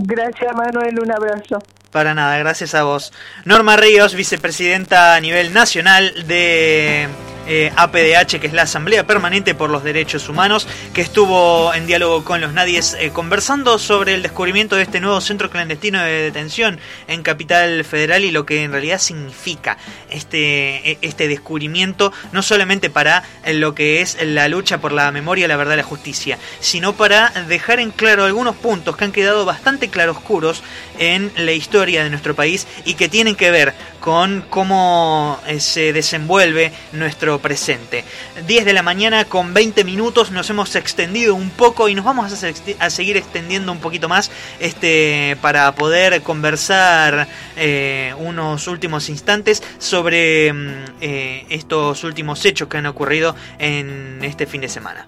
Gracias, 0.00 0.54
Manuel, 0.54 1.00
un 1.00 1.10
abrazo. 1.10 1.58
Para 1.90 2.14
nada, 2.14 2.36
gracias 2.38 2.74
a 2.74 2.84
vos. 2.84 3.12
Norma 3.44 3.76
Ríos, 3.76 4.14
vicepresidenta 4.14 5.14
a 5.14 5.20
nivel 5.20 5.52
nacional 5.54 6.26
de 6.26 7.08
eh, 7.46 7.72
APDH, 7.76 8.40
que 8.40 8.46
es 8.46 8.52
la 8.52 8.62
Asamblea 8.62 9.06
Permanente 9.06 9.54
por 9.54 9.70
los 9.70 9.84
Derechos 9.84 10.28
Humanos, 10.28 10.66
que 10.94 11.00
estuvo 11.00 11.72
en 11.74 11.86
diálogo 11.86 12.24
con 12.24 12.40
los 12.40 12.52
Nadies 12.52 12.96
eh, 12.98 13.10
conversando 13.10 13.78
sobre 13.78 14.14
el 14.14 14.22
descubrimiento 14.22 14.76
de 14.76 14.82
este 14.82 15.00
nuevo 15.00 15.20
centro 15.20 15.50
clandestino 15.50 16.02
de 16.02 16.22
detención 16.22 16.78
en 17.08 17.22
Capital 17.22 17.84
Federal 17.84 18.24
y 18.24 18.30
lo 18.30 18.46
que 18.46 18.62
en 18.62 18.72
realidad 18.72 18.98
significa 18.98 19.76
este, 20.10 20.92
e, 20.92 20.98
este 21.02 21.28
descubrimiento, 21.28 22.12
no 22.32 22.42
solamente 22.42 22.90
para 22.90 23.24
lo 23.46 23.74
que 23.74 24.00
es 24.00 24.18
la 24.22 24.48
lucha 24.48 24.80
por 24.80 24.92
la 24.92 25.10
memoria, 25.10 25.48
la 25.48 25.56
verdad 25.56 25.74
y 25.74 25.78
la 25.78 25.82
justicia, 25.82 26.38
sino 26.60 26.92
para 26.94 27.30
dejar 27.48 27.80
en 27.80 27.90
claro 27.90 28.24
algunos 28.24 28.56
puntos 28.56 28.96
que 28.96 29.04
han 29.04 29.12
quedado 29.12 29.44
bastante 29.44 29.88
claroscuros 29.88 30.62
en 30.98 31.32
la 31.36 31.52
historia 31.52 32.04
de 32.04 32.10
nuestro 32.10 32.34
país 32.34 32.66
y 32.84 32.94
que 32.94 33.08
tienen 33.08 33.34
que 33.34 33.50
ver 33.50 33.74
con 34.00 34.44
cómo 34.50 35.40
eh, 35.46 35.60
se 35.60 35.92
desenvuelve 35.92 36.72
nuestro 36.92 37.31
presente. 37.38 38.04
10 38.46 38.64
de 38.64 38.72
la 38.72 38.82
mañana 38.82 39.24
con 39.24 39.54
20 39.54 39.84
minutos, 39.84 40.30
nos 40.30 40.48
hemos 40.50 40.74
extendido 40.76 41.34
un 41.34 41.50
poco 41.50 41.88
y 41.88 41.94
nos 41.94 42.04
vamos 42.04 42.32
a, 42.32 42.90
seguir 42.90 43.16
extendiendo 43.16 43.72
un 43.72 43.78
poquito 43.78 44.08
más 44.08 44.30
este, 44.60 45.36
para 45.40 45.74
poder 45.74 46.22
conversar 46.22 47.28
eh, 47.56 48.14
unos 48.18 48.66
últimos 48.68 49.08
instantes 49.08 49.62
sobre 49.78 50.52
mm, 50.52 50.84
eh, 51.00 51.46
estos 51.50 52.04
últimos 52.04 52.44
hechos 52.44 52.68
que 52.68 52.78
han 52.78 52.86
ocurrido 52.86 53.34
en 53.58 54.20
este 54.22 54.46
fin 54.46 54.60
de 54.60 54.68
semana. 54.68 55.06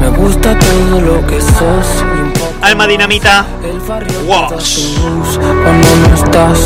Me 0.00 0.08
gusta 0.10 0.56
todo 0.58 1.00
lo 1.00 1.26
que 1.26 1.40
sos. 1.40 2.04
Alma 2.62 2.86
Dinamita. 2.86 3.46
Was. 4.26 4.96
Cuando 5.36 5.96
no 5.96 6.14
estás. 6.14 6.60